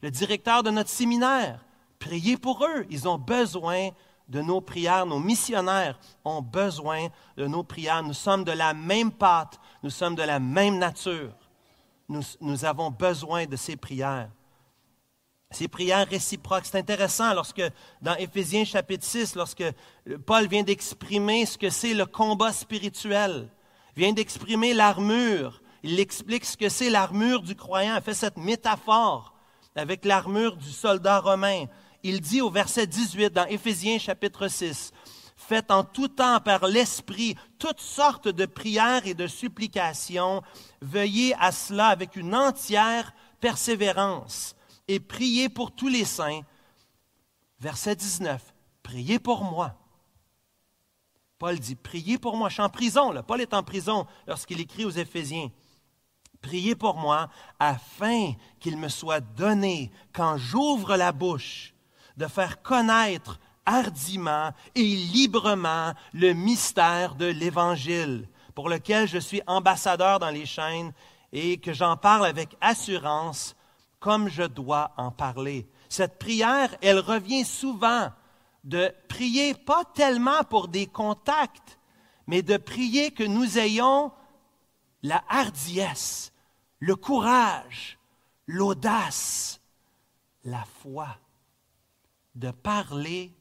[0.00, 1.64] le directeur de notre séminaire,
[1.98, 3.90] priez pour eux, ils ont besoin
[4.28, 9.12] de nos prières, nos missionnaires ont besoin de nos prières, nous sommes de la même
[9.12, 11.34] pâte, nous sommes de la même nature
[12.40, 14.30] nous, avons besoin de ces prières.
[15.50, 16.64] Ces prières réciproques.
[16.64, 17.62] C'est intéressant lorsque,
[18.00, 19.64] dans Éphésiens chapitre 6, lorsque
[20.26, 23.48] Paul vient d'exprimer ce que c'est le combat spirituel,
[23.96, 29.34] vient d'exprimer l'armure, il explique ce que c'est l'armure du croyant, il fait cette métaphore
[29.74, 31.66] avec l'armure du soldat romain.
[32.02, 34.92] Il dit au verset 18 dans Éphésiens chapitre 6,
[35.48, 40.42] Faites en tout temps par l'Esprit toutes sortes de prières et de supplications.
[40.80, 44.54] Veuillez à cela avec une entière persévérance
[44.88, 46.42] et priez pour tous les saints.
[47.58, 48.54] Verset 19.
[48.82, 49.74] Priez pour moi.
[51.38, 52.48] Paul dit, priez pour moi.
[52.48, 53.10] Je suis en prison.
[53.10, 53.22] Là.
[53.22, 55.50] Paul est en prison lorsqu'il écrit aux Éphésiens.
[56.40, 61.74] Priez pour moi afin qu'il me soit donné, quand j'ouvre la bouche,
[62.16, 70.18] de faire connaître hardiment et librement le mystère de l'Évangile, pour lequel je suis ambassadeur
[70.18, 70.92] dans les chaînes
[71.32, 73.56] et que j'en parle avec assurance
[74.00, 75.68] comme je dois en parler.
[75.88, 78.10] Cette prière, elle revient souvent
[78.64, 81.78] de prier pas tellement pour des contacts,
[82.26, 84.12] mais de prier que nous ayons
[85.02, 86.32] la hardiesse,
[86.78, 87.98] le courage,
[88.46, 89.60] l'audace,
[90.44, 91.08] la foi
[92.34, 93.32] de parler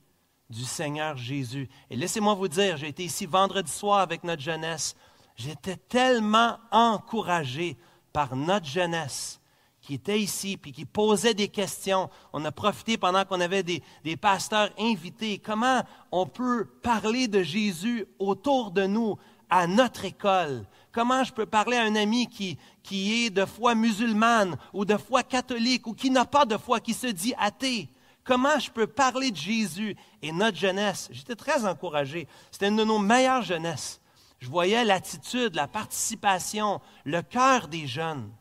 [0.51, 1.69] du Seigneur Jésus.
[1.89, 4.95] Et laissez-moi vous dire, j'ai été ici vendredi soir avec notre jeunesse.
[5.35, 7.77] J'étais tellement encouragé
[8.13, 9.41] par notre jeunesse
[9.81, 12.09] qui était ici puis qui posait des questions.
[12.33, 13.81] On a profité pendant qu'on avait des,
[14.17, 15.39] pasteurs invités.
[15.39, 19.17] Comment on peut parler de Jésus autour de nous,
[19.49, 20.65] à notre école?
[20.91, 24.97] Comment je peux parler à un ami qui, qui est de foi musulmane ou de
[24.97, 27.89] foi catholique ou qui n'a pas de foi, qui se dit athée?
[28.31, 31.09] Comment je peux parler de Jésus et notre jeunesse?
[31.11, 32.29] J'étais très encouragé.
[32.49, 33.99] C'était une de nos meilleures jeunesses.
[34.39, 38.31] Je voyais l'attitude, la participation, le cœur des jeunes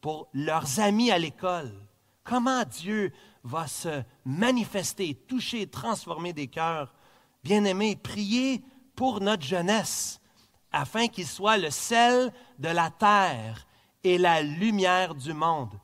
[0.00, 1.70] pour leurs amis à l'école.
[2.24, 3.12] Comment Dieu
[3.44, 6.94] va se manifester, toucher, transformer des cœurs.
[7.44, 8.64] Bien-aimés, priez
[8.96, 10.22] pour notre jeunesse,
[10.72, 13.66] afin qu'il soit le sel de la terre
[14.04, 15.78] et la lumière du monde,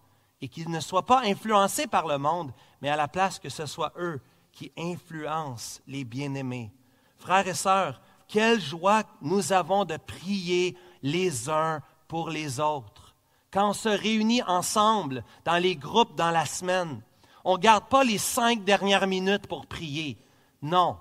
[0.45, 2.53] et qu'ils ne soient pas influencés par le monde,
[2.83, 4.21] mais à la place que ce soit eux
[4.53, 6.71] qui influencent les bien-aimés.
[7.17, 13.05] Frères et sœurs, quelle joie nous avons de prier les uns pour les autres
[13.55, 17.01] quand on se réunit ensemble dans les groupes dans la semaine,
[17.45, 20.19] on ne garde pas les cinq dernières minutes pour prier.
[20.61, 20.99] Non,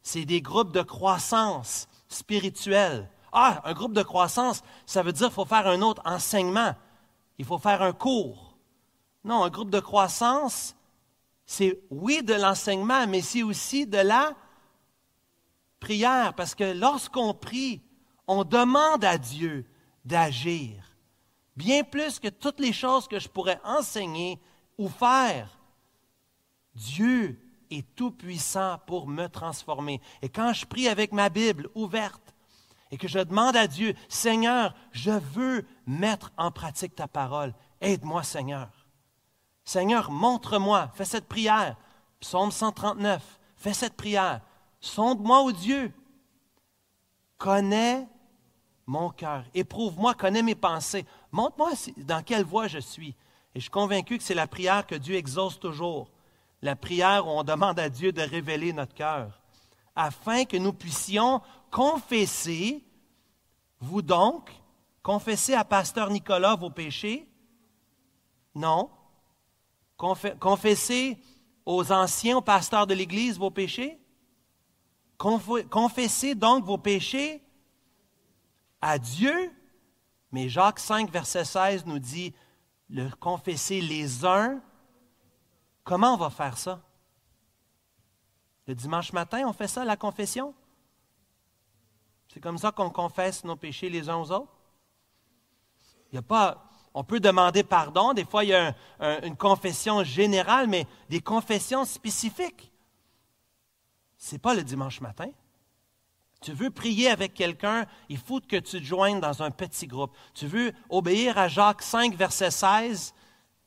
[0.00, 3.10] c'est des groupes de croissance spirituelle.
[3.32, 6.72] Ah, un groupe de croissance, ça veut dire qu'il faut faire un autre enseignement.
[7.36, 8.47] Il faut faire un cours.
[9.28, 10.74] Non, un groupe de croissance,
[11.46, 14.34] c'est oui de l'enseignement, mais c'est aussi de la
[15.80, 17.82] prière, parce que lorsqu'on prie,
[18.26, 19.66] on demande à Dieu
[20.04, 20.88] d'agir
[21.58, 24.40] bien plus que toutes les choses que je pourrais enseigner
[24.78, 25.58] ou faire.
[26.74, 27.38] Dieu
[27.68, 30.00] est tout-puissant pour me transformer.
[30.22, 32.32] Et quand je prie avec ma Bible ouverte
[32.92, 38.22] et que je demande à Dieu, Seigneur, je veux mettre en pratique ta parole, aide-moi
[38.22, 38.77] Seigneur.
[39.68, 41.76] Seigneur, montre-moi, fais cette prière.
[42.20, 43.22] Psaume 139,
[43.58, 44.40] fais cette prière.
[44.80, 45.92] Sonde-moi, ô Dieu.
[47.36, 48.08] Connais
[48.86, 49.44] mon cœur.
[49.52, 51.04] Éprouve-moi, connais mes pensées.
[51.32, 53.10] Montre-moi dans quelle voie je suis.
[53.54, 56.10] Et je suis convaincu que c'est la prière que Dieu exauce toujours.
[56.62, 59.38] La prière où on demande à Dieu de révéler notre cœur.
[59.94, 62.82] Afin que nous puissions confesser,
[63.80, 64.50] vous donc,
[65.02, 67.28] confesser à Pasteur Nicolas vos péchés?
[68.54, 68.88] Non.
[69.98, 71.20] Confesser
[71.66, 74.00] aux anciens, aux pasteurs de l'Église vos péchés?
[75.18, 77.42] Confessez donc vos péchés
[78.80, 79.52] à Dieu?
[80.30, 82.32] Mais Jacques 5, verset 16 nous dit,
[82.88, 84.62] le confesser les uns.
[85.82, 86.80] Comment on va faire ça?
[88.66, 90.54] Le dimanche matin, on fait ça, la confession?
[92.32, 94.54] C'est comme ça qu'on confesse nos péchés les uns aux autres?
[96.12, 98.74] Il y a pas, on peut demander pardon, des fois il y a
[99.22, 102.72] une confession générale, mais des confessions spécifiques.
[104.16, 105.28] Ce n'est pas le dimanche matin.
[106.40, 110.16] Tu veux prier avec quelqu'un, il faut que tu te joignes dans un petit groupe.
[110.34, 113.12] Tu veux obéir à Jacques 5, verset 16,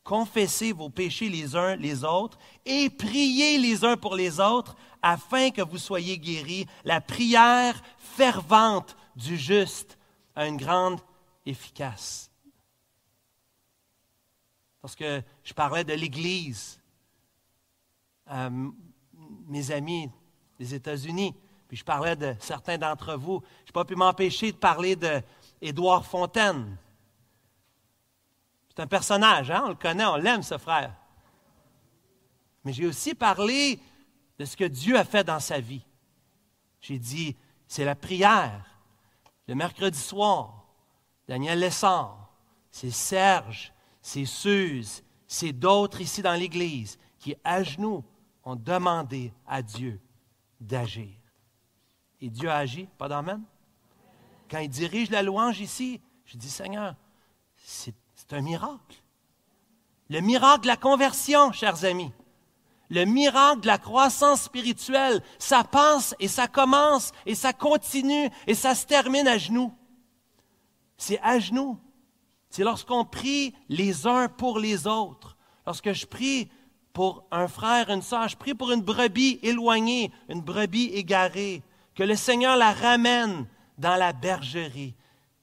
[0.04, 5.52] confessez vos péchés les uns les autres et priez les uns pour les autres afin
[5.52, 6.66] que vous soyez guéris.
[6.86, 9.98] La prière fervente du juste
[10.36, 11.02] a une grande
[11.46, 12.31] efficace.
[14.82, 16.80] Parce que je parlais de l'Église,
[19.48, 20.10] mes amis
[20.60, 21.36] des États-Unis,
[21.68, 23.42] puis je parlais de certains d'entre vous.
[23.66, 26.78] Je n'ai pas pu m'empêcher de parler d'Édouard Fontaine.
[28.70, 29.64] C'est un personnage, hein?
[29.66, 30.96] on le connaît, on l'aime, ce frère.
[32.64, 33.80] Mais j'ai aussi parlé
[34.38, 35.86] de ce que Dieu a fait dans sa vie.
[36.80, 37.36] J'ai dit,
[37.68, 38.66] c'est la prière.
[39.48, 40.66] Le mercredi soir,
[41.28, 42.32] Daniel Lessard,
[42.72, 48.04] c'est Serge, c'est Suze, c'est d'autres ici dans l'Église qui, à genoux,
[48.44, 50.00] ont demandé à Dieu
[50.60, 51.10] d'agir.
[52.20, 53.42] Et Dieu a agi, pas d'amen?
[54.50, 56.96] Quand il dirige la louange ici, je dis, Seigneur,
[57.64, 57.94] c'est
[58.32, 58.98] un miracle.
[60.10, 62.12] Le miracle de la conversion, chers amis.
[62.90, 68.54] Le miracle de la croissance spirituelle, ça passe et ça commence et ça continue et
[68.54, 69.74] ça se termine à genoux.
[70.98, 71.80] C'est à genoux.
[72.52, 75.38] C'est lorsqu'on prie les uns pour les autres.
[75.66, 76.50] Lorsque je prie
[76.92, 78.28] pour un frère, une sœur.
[78.28, 81.64] Je prie pour une brebis éloignée, une brebis égarée.
[81.96, 84.96] Que le Seigneur la ramène dans la bergerie.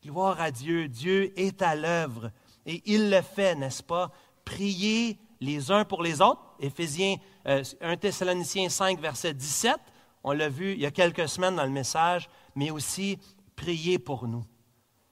[0.05, 0.87] Gloire à Dieu.
[0.87, 2.31] Dieu est à l'œuvre
[2.67, 4.11] et il le fait, n'est-ce pas?
[4.45, 6.43] Priez les uns pour les autres.
[6.61, 7.17] Éphésiens
[7.47, 9.77] 1 euh, Thessaloniciens 5, verset 17.
[10.25, 13.19] On l'a vu il y a quelques semaines dans le message, mais aussi
[13.57, 14.45] priez pour nous.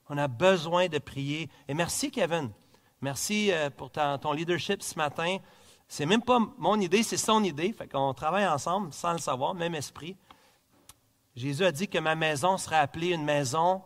[0.09, 1.51] On a besoin de prier.
[1.69, 2.51] Et merci, Kevin.
[3.01, 5.39] Merci euh, pour ton leadership ce matin.
[5.89, 7.73] C'est même pas mon idée, c'est son idée.
[7.73, 10.17] Fait qu'on travaille ensemble sans le savoir, même esprit.
[11.35, 13.83] Jésus a dit que ma maison serait appelée une maison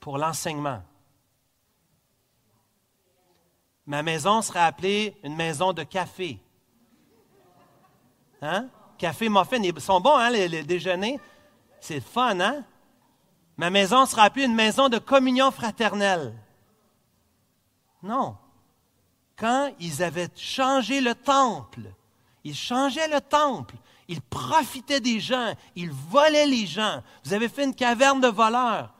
[0.00, 0.82] pour l'enseignement.
[3.86, 6.40] Ma maison serait appelée une maison de café.
[8.40, 8.68] Hein?
[8.96, 9.62] Café muffin.
[9.62, 11.20] Ils sont bons, hein, les déjeuners?
[11.80, 12.64] C'est fun, hein?
[13.56, 16.34] Ma maison sera appelée une maison de communion fraternelle.
[18.02, 18.36] Non.
[19.36, 21.92] Quand ils avaient changé le temple,
[22.44, 27.02] ils changeaient le temple, ils profitaient des gens, ils volaient les gens.
[27.24, 28.92] Vous avez fait une caverne de voleurs.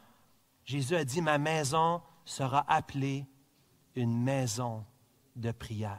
[0.64, 3.26] Jésus a dit, ma maison sera appelée
[3.94, 4.84] une maison
[5.36, 5.98] de prière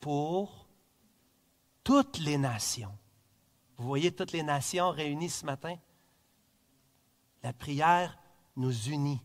[0.00, 0.66] pour
[1.84, 2.92] toutes les nations.
[3.76, 5.76] Vous voyez toutes les nations réunies ce matin?
[7.42, 8.18] La prière
[8.56, 9.20] nous unit.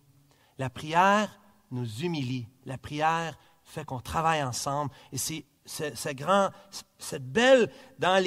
[0.58, 1.40] La prière
[1.72, 2.48] nous humilie.
[2.66, 4.92] La prière fait qu'on travaille ensemble.
[5.12, 6.50] Et c'est ce grand,
[6.98, 8.24] cette belle, dans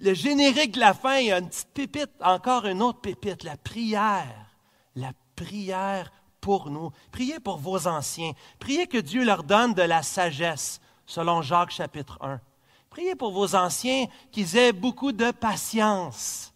[0.00, 3.42] le générique de la fin, il y a une petite pépite, encore une autre pépite,
[3.42, 4.46] la prière.
[4.94, 6.10] La prière
[6.40, 6.90] pour nous.
[7.12, 8.32] Priez pour vos anciens.
[8.58, 12.40] Priez que Dieu leur donne de la sagesse, selon Jacques chapitre 1.
[12.88, 16.54] Priez pour vos anciens qu'ils aient beaucoup de patience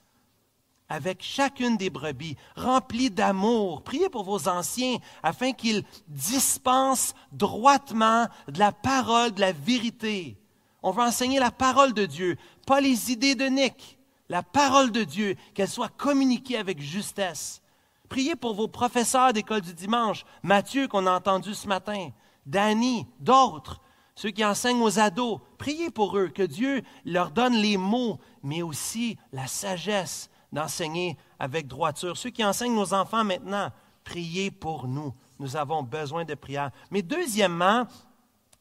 [0.93, 3.83] avec chacune des brebis, remplis d'amour.
[3.83, 10.37] Priez pour vos anciens afin qu'ils dispensent droitement de la parole, de la vérité.
[10.83, 15.03] On veut enseigner la parole de Dieu, pas les idées de Nick, la parole de
[15.03, 17.63] Dieu, qu'elle soit communiquée avec justesse.
[18.11, 22.11] Priez pour vos professeurs d'école du dimanche, Mathieu qu'on a entendu ce matin,
[22.45, 23.81] Danny, d'autres,
[24.15, 25.41] ceux qui enseignent aux ados.
[25.57, 31.67] Priez pour eux, que Dieu leur donne les mots, mais aussi la sagesse d'enseigner avec
[31.67, 32.17] droiture.
[32.17, 33.71] Ceux qui enseignent nos enfants maintenant,
[34.05, 35.15] priez pour nous.
[35.39, 36.71] Nous avons besoin de prière.
[36.91, 37.87] Mais deuxièmement,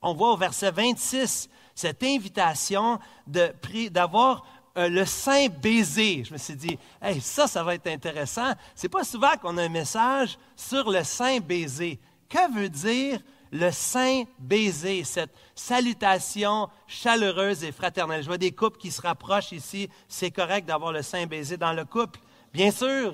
[0.01, 4.45] on voit au verset 26 cette invitation d'avoir
[4.77, 6.23] euh, le saint baiser.
[6.23, 8.53] Je me suis dit, hey, ça, ça va être intéressant.
[8.73, 11.99] C'est pas souvent qu'on a un message sur le saint baiser.
[12.29, 13.19] Que veut dire
[13.51, 18.21] le saint baiser, cette salutation chaleureuse et fraternelle.
[18.21, 19.89] Je vois des couples qui se rapprochent ici.
[20.07, 22.19] C'est correct d'avoir le saint baiser dans le couple.
[22.53, 23.13] Bien sûr,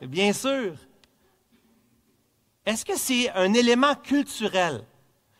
[0.00, 0.74] bien sûr.
[2.64, 4.84] Est-ce que c'est un élément culturel?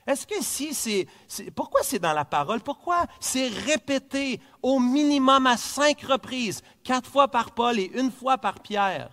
[0.07, 1.09] Est-ce que si c'est,
[1.51, 2.61] Pourquoi c'est dans la parole?
[2.61, 8.39] Pourquoi c'est répété au minimum à cinq reprises, quatre fois par Paul et une fois
[8.39, 9.11] par Pierre?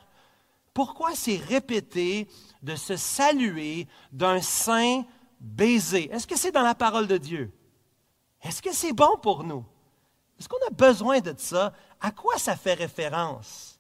[0.72, 2.28] Pourquoi c'est répété
[2.62, 5.04] de se saluer d'un saint
[5.44, 6.10] baiser.
[6.12, 7.52] Est-ce que c'est dans la parole de Dieu?
[8.42, 9.66] Est-ce que c'est bon pour nous?
[10.40, 11.74] Est-ce qu'on a besoin de ça?
[12.02, 13.80] À quoi ça fait référence?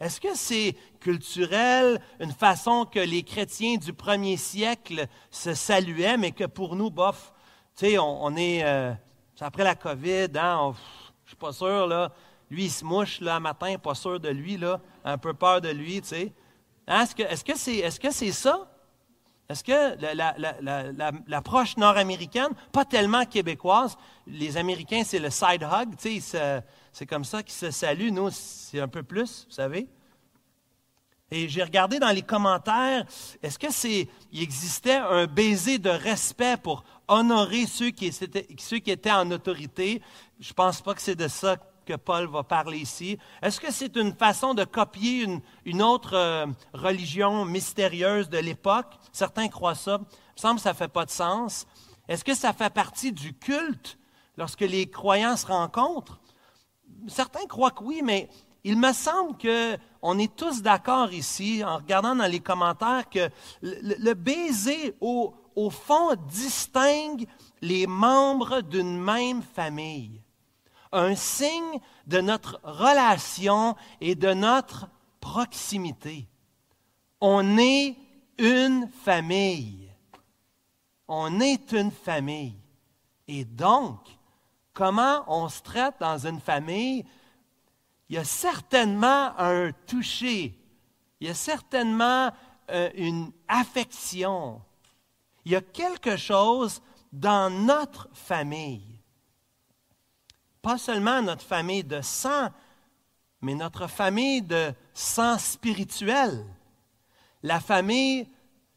[0.00, 6.32] Est-ce que c'est culturel, une façon que les chrétiens du premier siècle se saluaient, mais
[6.32, 7.32] que pour nous, bof,
[7.76, 8.92] tu sais, on, est, euh,
[9.40, 10.74] après la COVID, hein,
[11.24, 12.10] je suis pas sûr, là,
[12.50, 15.68] lui, il se mouche, là, matin, pas sûr de lui, là, un peu peur de
[15.68, 16.32] lui, tu sais.
[16.88, 18.71] Hein, est-ce que c'est est -ce c'est ça?
[19.52, 27.24] Est-ce que l'approche nord-américaine, pas tellement québécoise, les Américains, c'est le side hug, c'est comme
[27.24, 28.10] ça qu'ils se saluent.
[28.10, 29.88] Nous, c'est un peu plus, vous savez.
[31.30, 33.06] Et j'ai regardé dans les commentaires,
[33.42, 38.78] est-ce que c'est, il existait un baiser de respect pour honorer ceux qui, étaient, ceux
[38.78, 40.02] qui étaient en autorité?
[40.40, 43.18] Je ne pense pas que c'est de ça que Paul va parler ici.
[43.42, 45.26] Est-ce que c'est une façon de copier
[45.64, 48.94] une, autre euh, religion mystérieuse de l'époque?
[49.12, 49.98] Certains croient ça.
[50.00, 51.66] Il me semble que ça ne fait pas de sens.
[52.08, 53.98] Est-ce que ça fait partie du culte
[54.36, 56.20] lorsque les croyants se rencontrent?
[57.08, 58.28] Certains croient que oui, mais
[58.64, 63.28] il me semble qu'on est tous d'accord ici, en regardant dans les commentaires, que
[63.60, 67.26] le, baiser, au, au fond, distingue
[67.60, 70.21] les membres d'une même famille
[70.92, 74.88] un signe de notre relation et de notre
[75.20, 76.28] proximité.
[77.20, 77.96] On est
[78.38, 79.90] une famille.
[81.08, 82.58] On est une famille.
[83.28, 83.98] Et donc,
[84.72, 87.04] comment on se traite dans une famille?
[88.08, 90.58] Il y a certainement un toucher.
[91.20, 92.30] Il y a certainement
[92.70, 94.60] euh, une affection.
[95.44, 96.82] Il y a quelque chose
[97.12, 98.91] dans notre famille.
[100.62, 102.50] Pas seulement notre famille de sang,
[103.40, 106.46] mais notre famille de sang spirituel.
[107.42, 108.28] La famille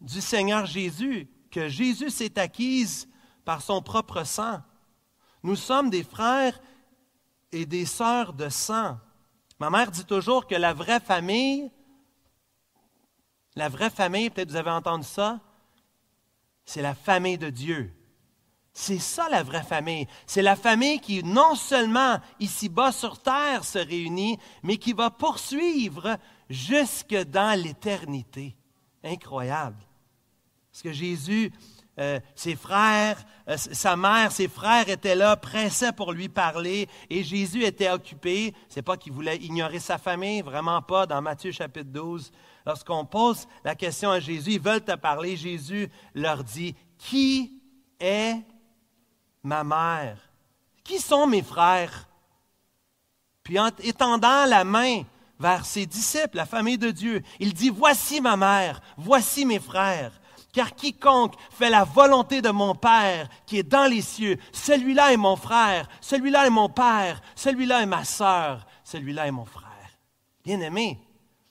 [0.01, 3.07] du Seigneur Jésus, que Jésus s'est acquise
[3.45, 4.61] par son propre sang.
[5.43, 6.59] Nous sommes des frères
[7.51, 8.97] et des sœurs de sang.
[9.59, 11.71] Ma mère dit toujours que la vraie famille,
[13.55, 15.39] la vraie famille, peut-être vous avez entendu ça,
[16.65, 17.94] c'est la famille de Dieu.
[18.77, 20.05] C'est ça la vraie famille.
[20.27, 26.17] C'est la famille qui non seulement ici-bas sur terre se réunit, mais qui va poursuivre
[26.49, 28.53] jusque dans l'éternité.
[29.01, 29.77] Incroyable.
[30.69, 31.53] Parce que Jésus,
[31.99, 37.23] euh, ses frères, euh, sa mère, ses frères étaient là, pressaient pour lui parler, et
[37.23, 38.53] Jésus était occupé.
[38.67, 41.05] C'est pas qu'il voulait ignorer sa famille, vraiment pas.
[41.05, 42.29] Dans Matthieu chapitre 12,
[42.65, 47.61] lorsqu'on pose la question à Jésus, ils veulent te parler, Jésus leur dit, qui
[48.01, 48.43] est
[49.45, 50.17] ma mère?
[50.83, 52.07] Qui sont mes frères?
[53.43, 55.03] Puis en étendant la main
[55.39, 60.11] vers ses disciples, la famille de Dieu, il dit, voici ma mère, voici mes frères.
[60.51, 65.17] Car quiconque fait la volonté de mon Père qui est dans les cieux, celui-là est
[65.17, 69.65] mon frère, celui-là est mon père, celui-là est ma sœur, celui-là est mon frère.
[70.43, 70.99] Bien-aimés,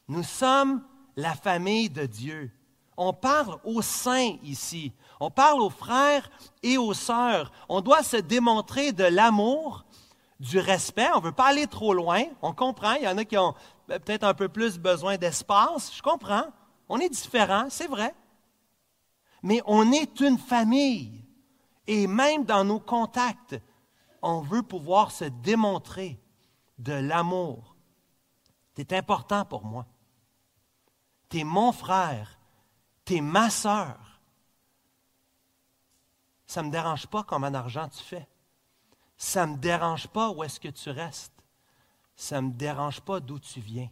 [0.08, 0.82] nous sommes
[1.16, 2.50] la famille de Dieu.
[2.96, 4.92] On parle aux saints ici.
[5.20, 6.30] On parle aux frères
[6.62, 7.52] et aux sœurs.
[7.68, 9.84] On doit se démontrer de l'amour,
[10.40, 11.08] du respect.
[11.14, 12.24] On ne veut pas aller trop loin.
[12.42, 12.94] On comprend.
[12.94, 13.54] Il y en a qui ont
[13.86, 15.92] peut-être un peu plus besoin d'espace.
[15.94, 16.46] Je comprends.
[16.88, 18.14] On est différents, c'est vrai
[19.44, 21.22] mais on est une famille.
[21.86, 23.60] Et même dans nos contacts,
[24.22, 26.18] on veut pouvoir se démontrer
[26.78, 27.76] de l'amour.
[28.74, 29.86] Tu important pour moi.
[31.28, 32.38] Tu mon frère.
[33.04, 34.13] Tu ma sœur.
[36.54, 38.28] Ça ne me dérange pas combien d'argent tu fais.
[39.16, 41.34] Ça ne me dérange pas où est-ce que tu restes.
[42.14, 43.90] Ça ne me dérange pas d'où tu viens.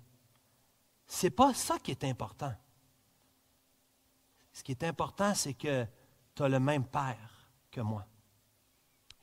[1.04, 2.54] Ce n'est pas ça qui est important.
[4.52, 5.84] Ce qui est important, c'est que
[6.36, 8.06] tu as le même Père que moi.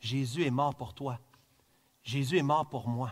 [0.02, 1.18] Jésus est mort pour toi.
[2.04, 3.12] Jésus est mort pour moi.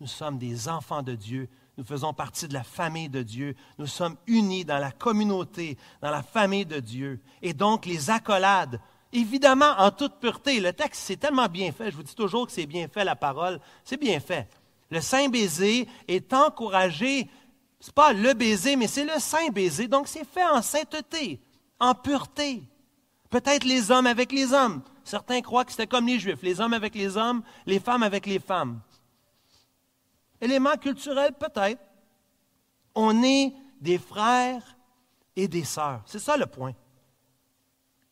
[0.00, 1.48] Nous sommes des enfants de Dieu.
[1.78, 3.56] Nous faisons partie de la famille de Dieu.
[3.78, 7.22] Nous sommes unis dans la communauté, dans la famille de Dieu.
[7.40, 8.78] Et donc, les accolades,
[9.12, 10.60] évidemment, en toute pureté.
[10.60, 11.90] Le texte, c'est tellement bien fait.
[11.90, 13.60] Je vous dis toujours que c'est bien fait, la parole.
[13.84, 14.48] C'est bien fait.
[14.90, 17.28] Le saint baiser est encouragé.
[17.80, 19.88] Ce n'est pas le baiser, mais c'est le saint baiser.
[19.88, 21.40] Donc, c'est fait en sainteté
[21.82, 22.62] en pureté.
[23.28, 24.82] Peut-être les hommes avec les hommes.
[25.02, 28.24] Certains croient que c'était comme les Juifs, les hommes avec les hommes, les femmes avec
[28.24, 28.80] les femmes.
[30.40, 31.80] Élément culturel, peut-être.
[32.94, 34.62] On est des frères
[35.34, 36.02] et des sœurs.
[36.06, 36.72] C'est ça le point.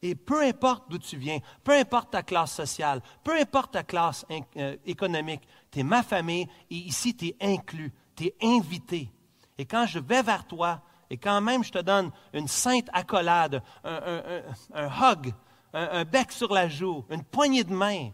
[0.03, 4.25] Et peu importe d'où tu viens, peu importe ta classe sociale, peu importe ta classe
[4.57, 9.11] euh, économique, tu es ma famille et ici tu es inclus, tu es invité.
[9.59, 10.81] Et quand je vais vers toi,
[11.11, 15.35] et quand même je te donne une sainte accolade, un, hug,
[15.75, 18.11] un, bec sur la joue, une poignée de main,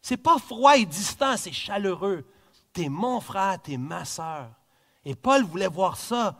[0.00, 2.24] c'est pas froid et distant, c'est chaleureux.
[2.72, 4.50] Tu es mon frère, tu es ma sœur.
[5.04, 6.36] Et Paul voulait voir ça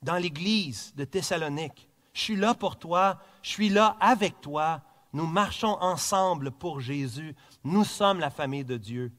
[0.00, 1.90] dans l'église de Thessalonique.
[2.12, 4.82] Je suis là pour toi, je suis là avec toi.
[5.12, 7.34] Nous marchons ensemble pour Jésus.
[7.64, 9.12] Nous sommes la famille de Dieu.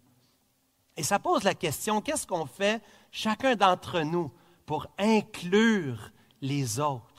[0.95, 2.81] Et ça pose la question, qu'est-ce qu'on fait
[3.11, 4.31] chacun d'entre nous
[4.65, 7.09] pour inclure les autres?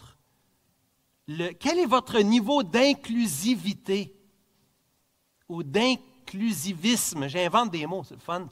[1.59, 4.15] quel est votre niveau d'inclusivité
[5.49, 7.29] ou d'inclusivisme?
[7.29, 8.47] J'invente des mots, c'est fun.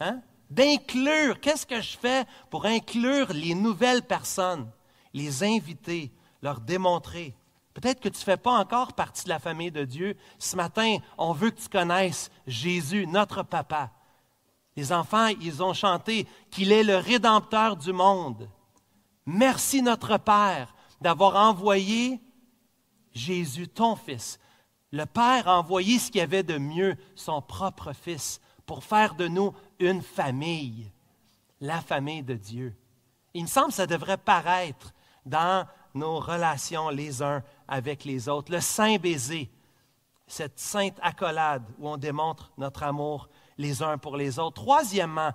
[0.00, 0.20] Hein?
[0.50, 4.68] D'inclure, qu'est-ce que je fais pour inclure les nouvelles personnes,
[5.14, 6.10] les inviter,
[6.42, 7.34] leur démontrer?
[7.74, 10.16] Peut-être que tu ne fais pas encore partie de la famille de Dieu.
[10.38, 13.90] Ce matin, on veut que tu connaisses Jésus, notre papa.
[14.76, 18.48] Les enfants, ils ont chanté qu'il est le rédempteur du monde.
[19.26, 22.20] Merci notre Père d'avoir envoyé
[23.12, 24.38] Jésus, ton Fils.
[24.92, 29.14] Le Père a envoyé ce qu'il y avait de mieux, son propre Fils, pour faire
[29.14, 30.90] de nous une famille,
[31.60, 32.74] la famille de Dieu.
[33.34, 34.92] Il me semble que ça devrait paraître
[35.24, 38.52] dans nos relations les uns avec les autres.
[38.52, 39.50] Le saint baiser,
[40.26, 43.28] cette sainte accolade où on démontre notre amour
[43.58, 44.62] les uns pour les autres.
[44.62, 45.32] Troisièmement,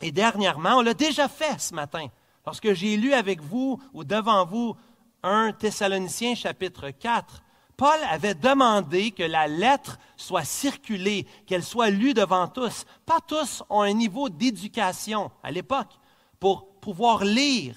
[0.00, 2.08] et dernièrement, on l'a déjà fait ce matin,
[2.44, 4.76] lorsque j'ai lu avec vous ou devant vous
[5.22, 7.42] 1 Thessaloniciens chapitre 4,
[7.76, 12.84] Paul avait demandé que la lettre soit circulée, qu'elle soit lue devant tous.
[13.04, 15.98] Pas tous ont un niveau d'éducation à l'époque
[16.38, 17.76] pour pouvoir lire.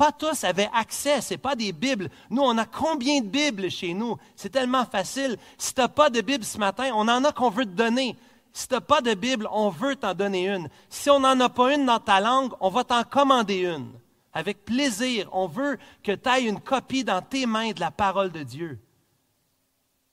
[0.00, 2.08] Pas tous avaient accès, ce n'est pas des Bibles.
[2.30, 4.16] Nous, on a combien de Bibles chez nous?
[4.34, 5.36] C'est tellement facile.
[5.58, 8.16] Si tu n'as pas de Bible ce matin, on en a qu'on veut te donner.
[8.50, 10.70] Si tu n'as pas de Bible, on veut t'en donner une.
[10.88, 13.92] Si on n'en a pas une dans ta langue, on va t'en commander une.
[14.32, 18.32] Avec plaisir, on veut que tu aies une copie dans tes mains de la parole
[18.32, 18.78] de Dieu.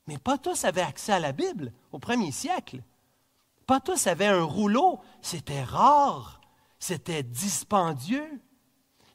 [0.05, 2.81] Mais pas tous avaient accès à la Bible au premier siècle.
[3.65, 4.99] Pas tous avaient un rouleau.
[5.21, 6.41] C'était rare.
[6.77, 8.41] C'était dispendieux.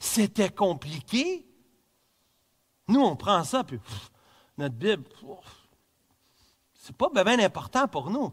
[0.03, 1.47] C'était compliqué.
[2.89, 3.79] Nous, on prend ça, puis
[4.59, 5.05] notre Bible,
[6.75, 8.33] c'est pas bien important pour nous.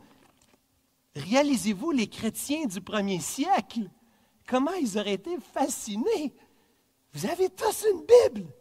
[1.16, 3.88] Réalisez-vous les chrétiens du premier siècle,
[4.48, 6.34] comment ils auraient été fascinés.
[7.14, 8.52] Vous avez tous une Bible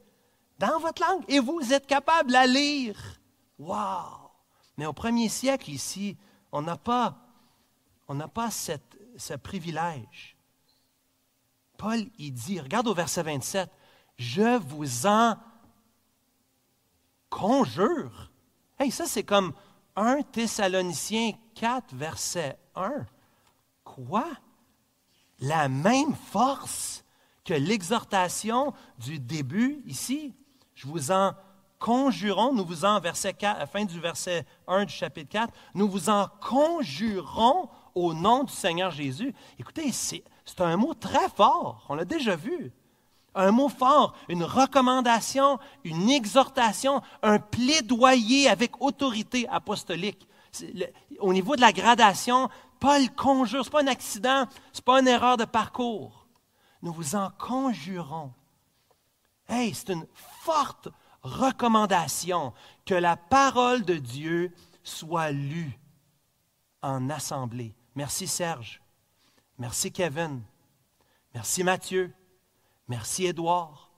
[0.58, 3.18] dans votre langue et vous êtes capable de la lire.
[3.58, 4.30] Wow!
[4.76, 6.18] Mais au premier siècle, ici,
[6.52, 7.16] on n'a pas,
[9.16, 10.37] ce privilège.
[11.78, 13.70] Paul, il dit, regarde au verset 27,
[14.18, 15.36] je vous en
[17.30, 18.30] conjure.
[18.78, 19.52] Hey, ça, c'est comme
[19.96, 23.06] 1 Thessaloniciens 4, verset 1.
[23.84, 24.26] Quoi?
[25.38, 27.04] La même force
[27.44, 30.34] que l'exhortation du début ici?
[30.74, 31.32] Je vous en
[31.78, 35.54] conjurons, nous vous en, verset 4, à la fin du verset 1 du chapitre 4,
[35.74, 39.32] nous vous en conjurons au nom du Seigneur Jésus.
[39.58, 42.72] Écoutez, c'est c'est un mot très fort, on l'a déjà vu.
[43.34, 50.26] Un mot fort, une recommandation, une exhortation, un plaidoyer avec autorité apostolique.
[51.20, 52.48] au niveau de la gradation,
[52.80, 56.26] Paul conjure, ce n'est pas un accident, ce n'est pas une erreur de parcours.
[56.80, 58.32] Nous vous en conjurons.
[59.48, 60.88] Hey, c'est une forte
[61.22, 62.54] recommandation
[62.86, 65.78] que la parole de Dieu soit lue
[66.80, 67.74] en assemblée.
[67.94, 68.80] Merci Serge.
[69.58, 70.40] Merci Kevin.
[71.34, 72.12] Merci Mathieu.
[72.86, 73.90] Merci Édouard.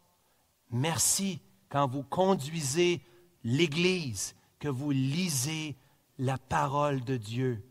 [0.70, 3.02] Merci quand vous conduisez
[3.44, 5.76] l'Église, que vous lisez
[6.18, 7.62] la parole de Dieu,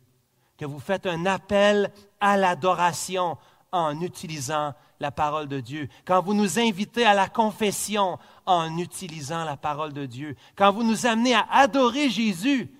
[0.58, 3.38] que vous faites un appel à l'adoration
[3.72, 9.46] en utilisant la parole de Dieu, quand vous nous invitez à la confession en utilisant
[9.46, 12.72] la parole de Dieu, quand vous nous amenez à adorer Jésus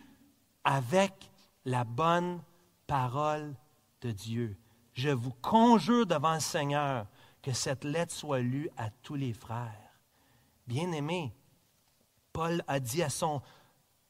[0.64, 1.14] avec
[1.66, 2.42] la bonne
[2.88, 3.54] parole
[4.02, 4.58] de Dieu
[5.00, 7.08] je vous conjure devant le Seigneur
[7.42, 10.00] que cette lettre soit lue à tous les frères.
[10.68, 11.34] Bien-aimé,
[12.34, 13.42] Paul a dit à son,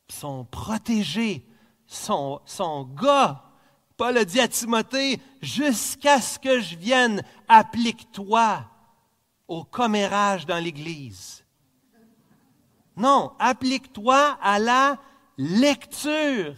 [0.10, 1.46] son protégé,
[1.86, 3.44] son, son gars,
[3.98, 8.64] Paul a dit à Timothée, jusqu'à ce que je vienne, applique-toi
[9.48, 11.46] au commérage dans l'Église.
[12.96, 14.98] Non, applique-toi à la
[15.38, 16.56] lecture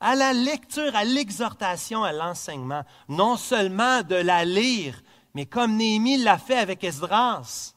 [0.00, 5.02] à la lecture, à l'exhortation, à l'enseignement, non seulement de la lire,
[5.34, 7.74] mais comme Néhémie l'a fait avec Esdras,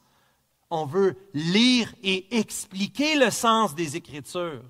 [0.69, 4.63] on veut lire et expliquer le sens des Écritures,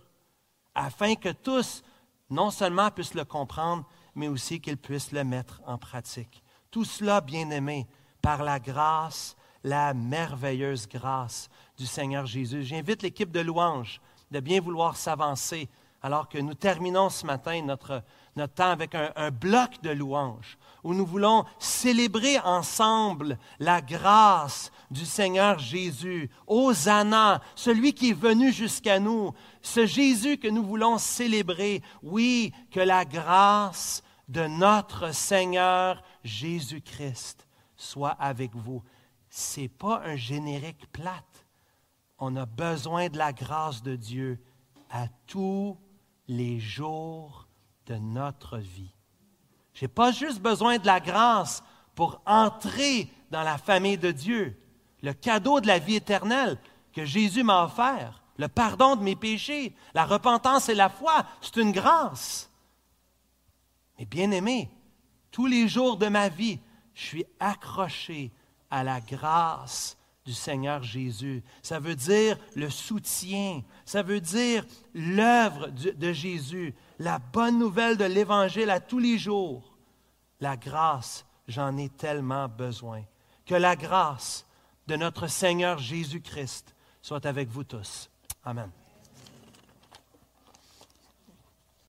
[0.73, 1.83] afin que tous,
[2.29, 3.85] non seulement puissent le comprendre,
[4.15, 6.43] mais aussi qu'ils puissent le mettre en pratique.
[6.71, 7.87] Tout cela, bien aimé,
[8.21, 12.63] par la grâce, la merveilleuse grâce du Seigneur Jésus.
[12.63, 15.69] J'invite l'équipe de louanges de bien vouloir s'avancer
[16.01, 18.03] alors que nous terminons ce matin notre,
[18.55, 25.59] temps avec un, bloc de louanges, où nous voulons célébrer ensemble la grâce du Seigneur
[25.59, 26.29] Jésus.
[26.47, 31.81] Hosanna, celui qui est venu jusqu'à nous, ce Jésus que nous voulons célébrer.
[32.01, 37.45] Oui, que la grâce de notre Seigneur Jésus-Christ
[37.75, 38.83] soit avec vous.
[39.29, 41.45] Ce n'est pas un générique plate.
[42.19, 44.39] On a besoin de la grâce de Dieu
[44.89, 45.77] à tous
[46.29, 47.47] les jours
[47.87, 48.93] de notre vie.
[49.73, 51.63] Je n'ai pas juste besoin de la grâce
[51.95, 54.57] pour entrer dans la famille de Dieu,
[55.01, 56.57] le cadeau de la vie éternelle
[56.93, 61.57] que Jésus m'a offert, le pardon de mes péchés, la repentance et la foi, c'est
[61.57, 62.49] une grâce.
[63.97, 64.69] Mais bien aimé,
[65.31, 66.59] tous les jours de ma vie,
[66.93, 68.31] je suis accroché
[68.69, 71.43] à la grâce du Seigneur Jésus.
[71.63, 74.63] Ça veut dire le soutien, ça veut dire
[74.93, 79.75] l'œuvre de Jésus, la bonne nouvelle de l'Évangile à tous les jours.
[80.39, 83.01] La grâce, j'en ai tellement besoin.
[83.47, 84.45] Que la grâce
[84.85, 88.11] de notre Seigneur Jésus-Christ soit avec vous tous.
[88.43, 88.69] Amen.